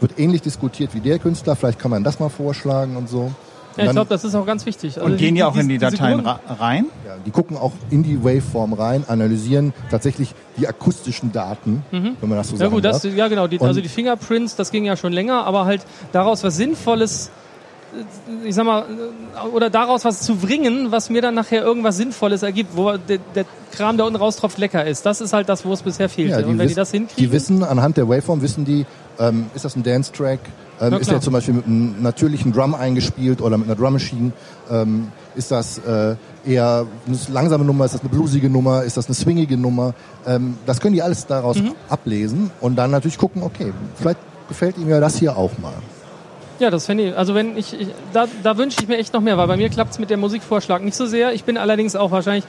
[0.00, 3.30] wird ähnlich diskutiert wie der Künstler, vielleicht kann man das mal vorschlagen und so.
[3.76, 4.98] Ja, ich glaube, das ist auch ganz wichtig.
[4.98, 6.86] Also Und gehen die auch in die Dateien rein?
[7.06, 12.36] Ja, die gucken auch in die Waveform rein, analysieren tatsächlich die akustischen Daten, wenn man
[12.38, 14.96] das so Ja sagen gut, das, ja genau, die, also die Fingerprints, das ging ja
[14.96, 17.30] schon länger, aber halt daraus was Sinnvolles, äh,
[18.44, 18.84] ich sag mal,
[19.52, 23.44] oder daraus was zu bringen, was mir dann nachher irgendwas Sinnvolles ergibt, wo der, der
[23.72, 25.04] Kram, der unten raustropft, lecker ist.
[25.06, 26.40] Das ist halt das, wo es bisher fehlte.
[26.40, 28.86] Ja, Und wenn die das hinkriegen, Die wissen, anhand der Waveform wissen die,
[29.18, 30.40] ähm, ist das ein Dance-Track,
[30.80, 34.32] ähm, ist der zum Beispiel mit einem natürlichen Drum eingespielt oder mit einer Drum Machine,
[34.70, 36.16] ähm, ist das äh,
[36.46, 39.94] eher eine langsame Nummer, ist das eine bluesige Nummer, ist das eine swingige Nummer,
[40.26, 41.72] ähm, das können die alles daraus Mhm.
[41.88, 44.18] ablesen und dann natürlich gucken, okay, vielleicht
[44.48, 45.72] gefällt ihm ja das hier auch mal.
[46.62, 49.20] Ja, das fände ich, also wenn ich, ich da, da wünsche ich mir echt noch
[49.20, 51.32] mehr, weil bei mir klappt es mit dem Musikvorschlag nicht so sehr.
[51.32, 52.44] Ich bin allerdings auch wahrscheinlich,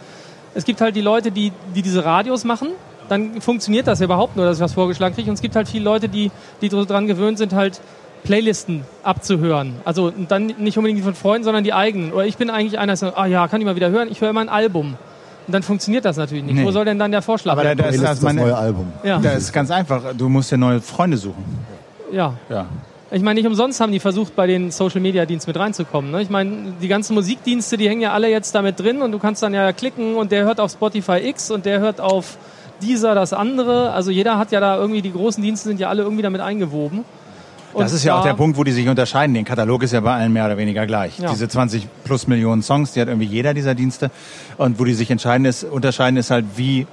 [0.53, 2.67] es gibt halt die Leute, die, die diese Radios machen,
[3.09, 5.31] dann funktioniert das ja überhaupt nur, dass ich was vorgeschlagen kriege.
[5.31, 6.29] Und es gibt halt viele Leute, die,
[6.61, 7.81] die daran gewöhnt sind, halt
[8.23, 9.77] Playlisten abzuhören.
[9.83, 12.13] Also dann nicht unbedingt die von Freunden, sondern die eigenen.
[12.13, 14.21] Oder ich bin eigentlich einer, der sagt, ah ja, kann ich mal wieder hören, ich
[14.21, 14.95] höre immer ein Album.
[15.47, 16.53] Und dann funktioniert das natürlich nicht.
[16.53, 16.65] Nee.
[16.65, 18.93] Wo soll denn dann der Vorschlag Aber da, da ist das ist das neue Album.
[19.03, 19.17] ja.
[19.17, 20.03] Da ist ganz einfach.
[20.15, 21.43] Du musst ja neue Freunde suchen.
[22.11, 22.35] ja.
[22.47, 22.67] Ja.
[23.13, 26.09] Ich meine, nicht umsonst haben die versucht, bei den Social-Media-Diensten mit reinzukommen.
[26.09, 26.23] Ne?
[26.23, 29.43] Ich meine, die ganzen Musikdienste, die hängen ja alle jetzt damit drin und du kannst
[29.43, 32.37] dann ja klicken und der hört auf Spotify X und der hört auf
[32.81, 33.91] dieser das andere.
[33.91, 37.05] Also jeder hat ja da irgendwie, die großen Dienste sind ja alle irgendwie damit eingewoben.
[37.73, 39.35] Und Das ist ja auch der Punkt, wo die sich unterscheiden.
[39.35, 41.19] Den Katalog ist ja bei allen mehr oder weniger gleich.
[41.19, 41.29] Ja.
[41.29, 44.09] Diese 20 plus Millionen Songs, die hat irgendwie jeder dieser Dienste.
[44.57, 46.87] Und wo die sich entscheiden ist, unterscheiden ist halt, wie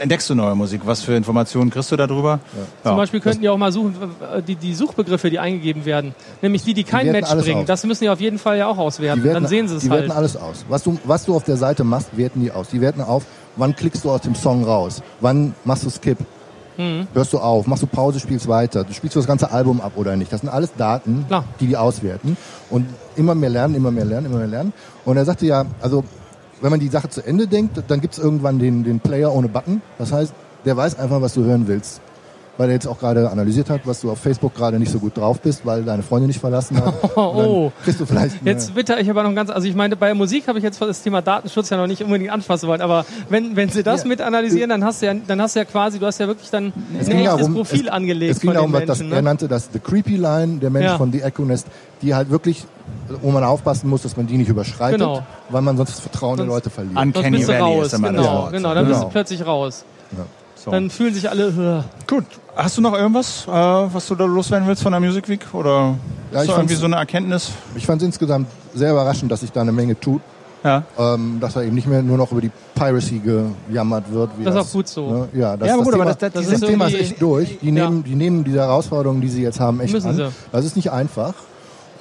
[0.00, 0.82] entdeckst du neue Musik?
[0.84, 2.40] Was für Informationen kriegst du darüber?
[2.84, 2.90] Ja.
[2.90, 3.94] Zum Beispiel könnten die auch mal suchen,
[4.34, 6.14] äh, die, die Suchbegriffe, die eingegeben werden.
[6.42, 7.60] Nämlich die, die kein werten Match bringen.
[7.62, 7.66] aus.
[7.66, 9.20] Das müssen die auf jeden Fall ja auch auswerten.
[9.20, 10.02] Die werten, Dann sehen sie es die halt.
[10.02, 10.64] werten alles aus.
[10.68, 12.68] Was du, was du auf der Seite machst, werten die aus.
[12.68, 13.24] Die werten auf,
[13.56, 15.02] wann klickst du aus dem Song raus?
[15.20, 16.18] Wann machst du Skip?
[16.76, 17.08] Mhm.
[17.12, 17.66] Hörst du auf?
[17.66, 18.84] Machst du Pause, spielst weiter?
[18.84, 20.32] Du spielst du das ganze Album ab oder nicht?
[20.32, 21.42] Das sind alles Daten, Klar.
[21.58, 22.36] die die auswerten.
[22.70, 22.86] Und
[23.16, 24.72] immer mehr lernen, immer mehr lernen, immer mehr lernen.
[25.04, 26.04] Und er sagte ja, also
[26.60, 29.82] wenn man die Sache zu Ende denkt, dann gibt's irgendwann den, den Player ohne Button.
[29.98, 30.32] Das heißt,
[30.64, 32.00] der weiß einfach, was du hören willst.
[32.58, 35.16] Weil er jetzt auch gerade analysiert hat, was du auf Facebook gerade nicht so gut
[35.16, 36.92] drauf bist, weil deine Freundin nicht verlassen hat.
[37.14, 37.20] Oh,
[37.70, 37.72] oh.
[37.84, 40.58] Kriegst du vielleicht Jetzt bitte, ich aber noch ganz, also ich meine, bei Musik habe
[40.58, 43.82] ich jetzt das Thema Datenschutz ja noch nicht unbedingt anfassen wollen, aber wenn, wenn sie
[43.84, 44.08] das Ja.
[44.08, 46.50] mit analysieren, dann hast du ja, dann hast du ja quasi, du hast ja wirklich
[46.50, 49.12] dann Es ein echtes darum, Profil es, angelegt es ging darum, was das, Menschen.
[49.12, 49.28] er ne?
[49.28, 50.96] nannte das The Creepy Line, der Mensch Ja.
[50.98, 51.68] von The Echo Nest,
[52.02, 52.64] die halt wirklich,
[53.22, 55.22] wo man aufpassen muss, dass man die nicht überschreitet, Genau.
[55.50, 56.96] weil man sonst das Vertrauen der Sonst- Leute verliert.
[56.96, 58.52] Uncanny Valley raus, ist immer genau, das Wort.
[58.52, 59.12] genau, dann bist du Genau.
[59.12, 59.84] plötzlich raus.
[60.64, 60.70] So.
[60.72, 62.24] Dann fühlen sich alle, äh, Gut.
[62.56, 65.46] Hast du noch irgendwas, äh, was du da loswerden willst von der Music Week?
[65.52, 65.94] Oder
[66.32, 67.50] Ja, ist ich irgendwie so eine Erkenntnis?
[67.76, 70.20] Ich fand es insgesamt sehr überraschend, dass sich da eine Menge tut,
[70.64, 70.82] Ja.
[70.98, 73.20] ähm, dass da eben nicht mehr nur noch über die Piracy
[73.68, 74.30] gejammert wird.
[74.36, 75.08] Wie Das ist das auch gut so.
[75.12, 75.28] Ne?
[75.34, 76.94] Ja, das, Ja, aber das gut, aber Thema, das- das- das dieses ist Thema ist
[76.94, 77.58] echt durch.
[77.62, 77.72] Die Ja.
[77.88, 80.16] nehmen, die nehmen diese Herausforderungen, die sie jetzt haben, echt Müssen an.
[80.16, 80.28] sie.
[80.50, 81.34] Das ist nicht einfach.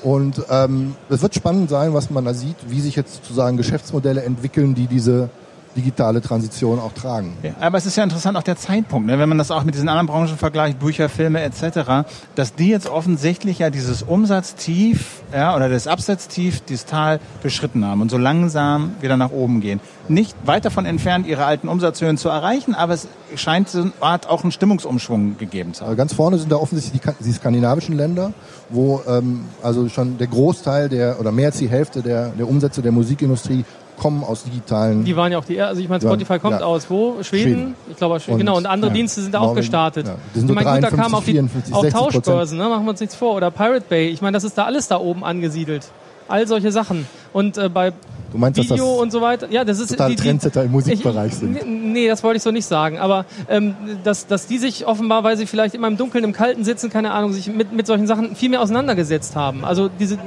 [0.03, 4.23] Und ähm, es wird spannend sein, was man da sieht, wie sich jetzt sozusagen Geschäftsmodelle
[4.23, 5.29] entwickeln, die diese
[5.77, 7.37] digitale Transition auch tragen.
[7.43, 9.19] Ja, aber es ist ja interessant auch der Zeitpunkt, ne?
[9.19, 12.89] wenn man das auch mit diesen anderen Branchen vergleicht, Bücher, Filme etc., dass die jetzt
[12.89, 18.95] offensichtlich ja dieses Umsatztief ja, oder das Absatztief, dieses Tal beschritten haben und so langsam
[19.01, 19.79] wieder nach oben gehen.
[20.09, 24.27] Nicht weit davon entfernt, ihre alten Umsatzhöhen zu erreichen, aber es scheint so eine Art
[24.29, 25.89] auch einen Stimmungsumschwung gegeben zu haben.
[25.89, 28.33] Aber ganz vorne sind da offensichtlich die, die skandinavischen Länder,
[28.69, 32.81] wo ähm, also schon der Großteil der oder mehr als die Hälfte der, der Umsätze
[32.81, 33.65] der Musikindustrie
[33.97, 35.03] kommen aus digitalen.
[35.03, 36.65] die waren ja auch die, also ich meine, Spotify kommt ja.
[36.65, 37.21] aus wo?
[37.23, 37.23] Schweden?
[37.23, 37.75] Schweden.
[37.89, 38.35] Ich glaube, aus Schweden.
[38.35, 40.07] Und, genau, und andere ja, Dienste sind da auch Norwegen, gestartet.
[40.07, 40.15] ja.
[40.33, 42.25] Die sind ich so meine, gut, da 53, kamen auch, die, 54, auch 60 Prozent.
[42.25, 42.69] Tauschbörsen, ne?
[42.69, 43.35] machen wir uns nichts vor.
[43.35, 45.89] Oder Pirate Bay, ich meine, das ist da alles da oben angesiedelt.
[46.27, 47.07] All solche Sachen.
[47.33, 47.93] Und äh, bei
[48.31, 49.49] Du meinst, dass Video das und so weiter.
[49.49, 51.93] Ja, das ist total Trendsetter im Musikbereich ich, sind?
[51.93, 52.99] Nee, das wollte ich so nicht sagen.
[52.99, 56.65] Aber ähm, dass, dass die sich offenbar, weil sie vielleicht immer im Dunkeln, im Kalten
[56.65, 59.63] sitzen, keine Ahnung, sich mit, mit solchen Sachen viel mehr auseinandergesetzt haben.
[59.63, 60.17] Also diese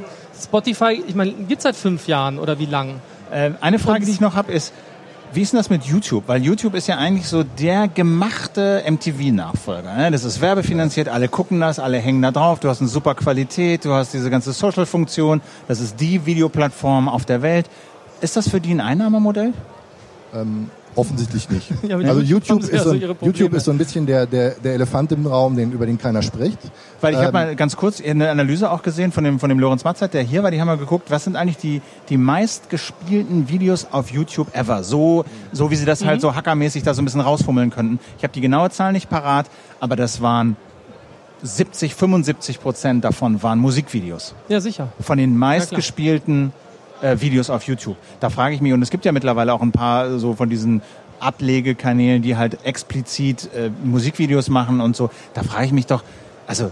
[0.43, 3.01] Spotify, ich meine, gibt's seit fünf Jahren oder wie lang?
[3.31, 4.73] Äh, eine Frage, die ich noch habe, ist,
[5.33, 6.25] wie ist denn das mit YouTube?
[6.27, 9.95] Weil YouTube ist ja eigentlich so der gemachte MTV-Nachfolger.
[9.95, 10.11] Ne?
[10.11, 13.85] Das ist werbefinanziert, alle gucken das, alle hängen da drauf, du hast eine super Qualität,
[13.85, 17.67] du hast diese ganze Social-Funktion, das ist die Videoplattform auf der Welt.
[18.21, 19.53] Ist das für die ein Einnahmemodell?
[20.97, 21.71] Offensichtlich nicht.
[21.83, 22.95] Ja, also YouTube ist, ja so.
[22.95, 26.23] YouTube ist so ein bisschen der, der, der Elefant im Raum, den, über den keiner
[26.23, 26.59] spricht.
[27.01, 29.59] Weil ich Ähm, habe mal ganz kurz eine Analyse auch gesehen von dem, von dem
[29.59, 33.49] Lorenz Matzert, der hier war, die haben mal geguckt, was sind eigentlich die, die meistgespielten
[33.49, 34.83] Videos auf YouTube ever?
[34.83, 37.99] So, so wie sie das halt so hackermäßig da so ein bisschen rausfummeln könnten.
[38.19, 39.47] Ich habe die genaue Zahl nicht parat,
[39.81, 40.57] aber das waren
[41.43, 44.35] 70, 75 Prozent davon waren Musikvideos.
[44.49, 44.89] Ja, sicher.
[45.01, 46.53] Von den meistgespielten
[47.03, 47.97] äh, Videos auf YouTube.
[48.21, 50.83] Da frage ich mich, und es gibt ja mittlerweile auch ein paar so von diesen
[51.19, 55.11] Ablegekanälen, die halt explizit äh, Musikvideos machen und so.
[55.35, 56.03] Da frage ich mich doch,
[56.47, 56.71] also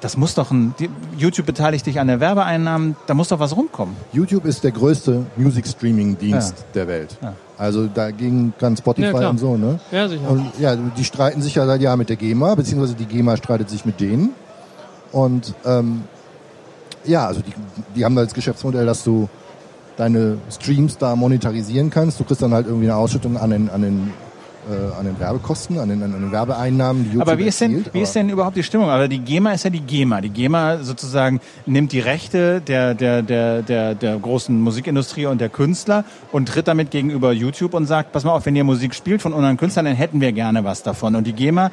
[0.00, 3.56] das muss doch ein, die, YouTube beteiligt dich an der Werbeeinnahmen, da muss doch was
[3.56, 3.96] rumkommen.
[4.12, 7.16] YouTube ist der größte Music-Streaming-Dienst der Welt.
[7.22, 7.34] Ja.
[7.58, 9.80] Also dagegen kann Spotify Ja, und so, ne?
[9.90, 10.28] Ja, sicher.
[10.28, 13.70] Und ja, die streiten sich ja seit Jahren mit der GEMA, beziehungsweise die GEMA streitet
[13.70, 14.30] sich mit denen.
[15.12, 16.02] Und ähm,
[17.04, 17.52] ja, also die,
[17.94, 19.28] die haben da das Geschäftsmodell, dass du
[19.96, 22.20] deine Streams da monetarisieren kannst.
[22.20, 24.12] Du kriegst dann halt irgendwie eine Ausschüttung an den, an den,
[24.70, 27.76] äh, an den Werbekosten, an den, an den Werbeeinnahmen, die YouTube Aber wie ist denn,
[27.76, 27.94] erzielt.
[27.94, 28.90] wie ist denn überhaupt die Stimmung?
[28.90, 30.20] Aber die GEMA ist ja die GEMA.
[30.20, 35.48] Die GEMA sozusagen nimmt die Rechte der, der, der, der, der großen Musikindustrie und der
[35.48, 39.22] Künstler und tritt damit gegenüber YouTube und sagt, pass mal auf, wenn ihr Musik spielt
[39.22, 41.14] von unseren Künstlern, dann hätten wir gerne was davon.
[41.14, 41.70] Und die GEMA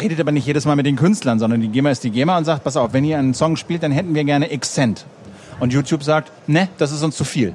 [0.00, 2.44] redet aber nicht jedes Mal mit den Künstlern, sondern die GEMA ist die GEMA und
[2.44, 5.04] sagt, pass auf, wenn ihr einen Song spielt, dann hätten wir gerne X Cent.
[5.60, 7.52] Und YouTube sagt, ne, das ist uns zu viel.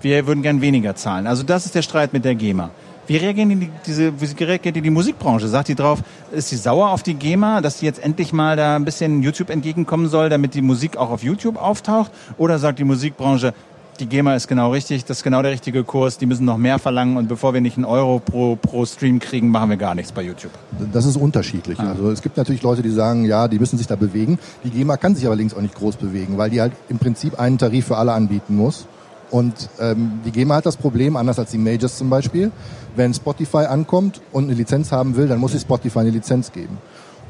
[0.00, 1.26] Wir würden gern weniger zahlen.
[1.26, 2.70] Also das ist der Streit mit der GEMA.
[3.06, 5.48] Wie reagieren die, diese, wie reagiert die, die Musikbranche?
[5.48, 8.76] Sagt die drauf, ist sie sauer auf die GEMA, dass die jetzt endlich mal da
[8.76, 12.12] ein bisschen YouTube entgegenkommen soll, damit die Musik auch auf YouTube auftaucht?
[12.38, 13.54] Oder sagt die Musikbranche,
[14.02, 16.80] die GEMA ist genau richtig, das ist genau der richtige Kurs, die müssen noch mehr
[16.80, 20.10] verlangen und bevor wir nicht einen Euro pro, pro Stream kriegen, machen wir gar nichts
[20.10, 20.50] bei YouTube.
[20.92, 21.78] Das ist unterschiedlich.
[21.78, 24.40] Also es gibt natürlich Leute, die sagen, ja, die müssen sich da bewegen.
[24.64, 27.38] Die GEMA kann sich aber links auch nicht groß bewegen, weil die halt im Prinzip
[27.38, 28.86] einen Tarif für alle anbieten muss.
[29.30, 32.50] Und ähm, die GEMA hat das Problem, anders als die Majors zum Beispiel,
[32.96, 36.76] wenn Spotify ankommt und eine Lizenz haben will, dann muss sich Spotify eine Lizenz geben.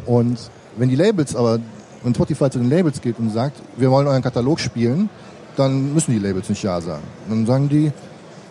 [0.07, 0.39] Und
[0.79, 1.59] wenn die Labels aber,
[2.03, 5.11] wenn Spotify zu den Labels geht und sagt, wir wollen euren Katalog spielen,
[5.57, 7.03] dann müssen die Labels nicht Ja sagen.
[7.29, 7.93] Dann sagen die,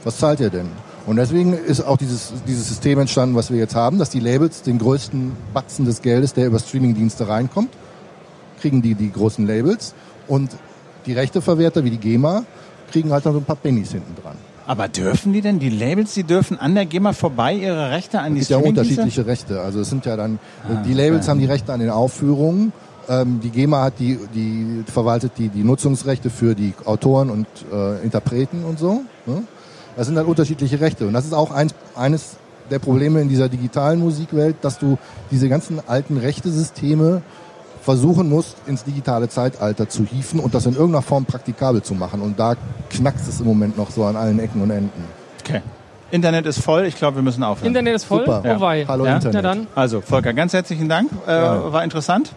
[0.04, 0.68] was zahlt ihr denn?
[1.08, 4.62] Und deswegen ist auch dieses, dieses System entstanden, was wir jetzt haben, dass die Labels
[4.62, 7.70] den größten Batzen des Geldes, der über Streamingdienste reinkommt,
[8.60, 9.96] kriegen die die großen Labels
[10.28, 10.52] und
[11.08, 12.44] die Rechteverwerter wie die GEMA
[12.92, 14.36] kriegen halt noch so ein paar Pennies hinten dran.
[14.68, 18.36] Aber dürfen die denn, die Labels, die dürfen an der GEMA vorbei ihre Rechte an
[18.36, 19.02] die Es gibt ja Streamingdienste?
[19.02, 19.62] unterschiedliche Rechte.
[19.62, 20.38] Also es sind ja dann,
[20.86, 22.72] die Labels haben die Rechte an den Aufführungen,
[23.10, 28.64] die GEMA hat die, die verwaltet die, die Nutzungsrechte für die Autoren und äh, Interpreten
[28.64, 29.02] und so.
[29.26, 29.44] Ne?
[29.98, 31.08] Das sind dann unterschiedliche Rechte.
[31.08, 32.38] Und das ist auch eins, eines
[32.70, 34.98] der Probleme in dieser digitalen Musikwelt, dass du
[35.30, 37.22] diese ganzen alten Rechtesysteme
[37.82, 42.22] versuchen musst, ins digitale Zeitalter zu hieven und das in irgendeiner Form praktikabel zu machen.
[42.22, 42.56] Und da
[42.90, 45.04] knackst es im Moment noch so an allen Ecken und Enden.
[45.44, 45.62] Okay.
[46.12, 47.68] Internet ist voll, ich glaube, wir müssen aufhören.
[47.68, 48.20] Internet ist voll.
[48.26, 48.44] Super.
[48.46, 48.86] Oh wei.
[48.88, 49.16] Hallo Ja?
[49.16, 49.34] Internet.
[49.36, 49.68] Na dann.
[49.76, 51.10] Also, Volker, ganz herzlichen Dank.
[51.26, 52.34] Äh, War interessant.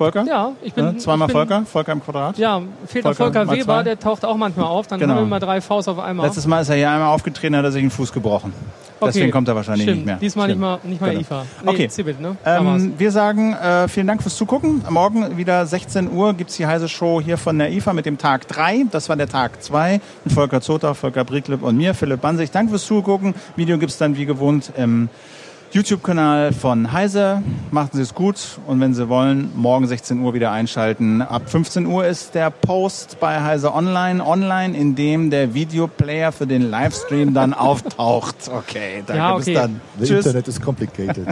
[0.00, 0.24] Volker?
[0.24, 0.84] Ja, ich bin.
[0.86, 0.96] Ne?
[0.96, 2.38] Zweimal ich bin, Volker, Volker im Quadrat.
[2.38, 4.86] Ja, fehlt Volker Volker Weber, der taucht auch manchmal auf.
[4.86, 5.12] Dann Genau.
[5.14, 6.24] haben wir mal drei Faust auf einmal.
[6.24, 8.54] Letztes Mal ist er hier einmal aufgetreten, hat er sich den Fuß gebrochen.
[9.02, 9.96] Deswegen kommt er wahrscheinlich Stimmt.
[9.98, 10.16] nicht mehr.
[10.16, 10.60] Diesmal Stimmt.
[10.60, 11.20] nicht mal, nicht mal Genau.
[11.20, 11.46] IFA.
[11.64, 11.88] Nee, Okay.
[11.90, 12.36] Cibit, ne?
[12.46, 14.82] Ähm, wir sagen äh, vielen Dank fürs Zugucken.
[14.88, 18.48] Morgen wieder 16 Uhr gibt's die heiße Show hier von der IFA mit dem Tag
[18.48, 18.86] 3.
[18.90, 22.50] Das war der Tag 2 mit Volker Zotach, Volker Bricklip und mir, Philipp Bansig.
[22.50, 23.34] Danke fürs Zugucken.
[23.56, 25.08] Video gibt's dann wie gewohnt im
[25.72, 27.42] YouTube-Kanal von Heise.
[27.70, 31.22] Machen Sie es gut und wenn Sie wollen, morgen 16 Uhr wieder einschalten.
[31.22, 36.48] Ab 15 Uhr ist der Post bei Heise Online online, in dem der Videoplayer für
[36.48, 38.50] den Livestream dann auftaucht.
[38.52, 39.16] Okay, danke.
[39.16, 39.44] Ja, okay.
[39.44, 39.80] Bis dann.
[40.00, 40.26] The Tschüss.
[40.26, 41.28] Internet is complicated.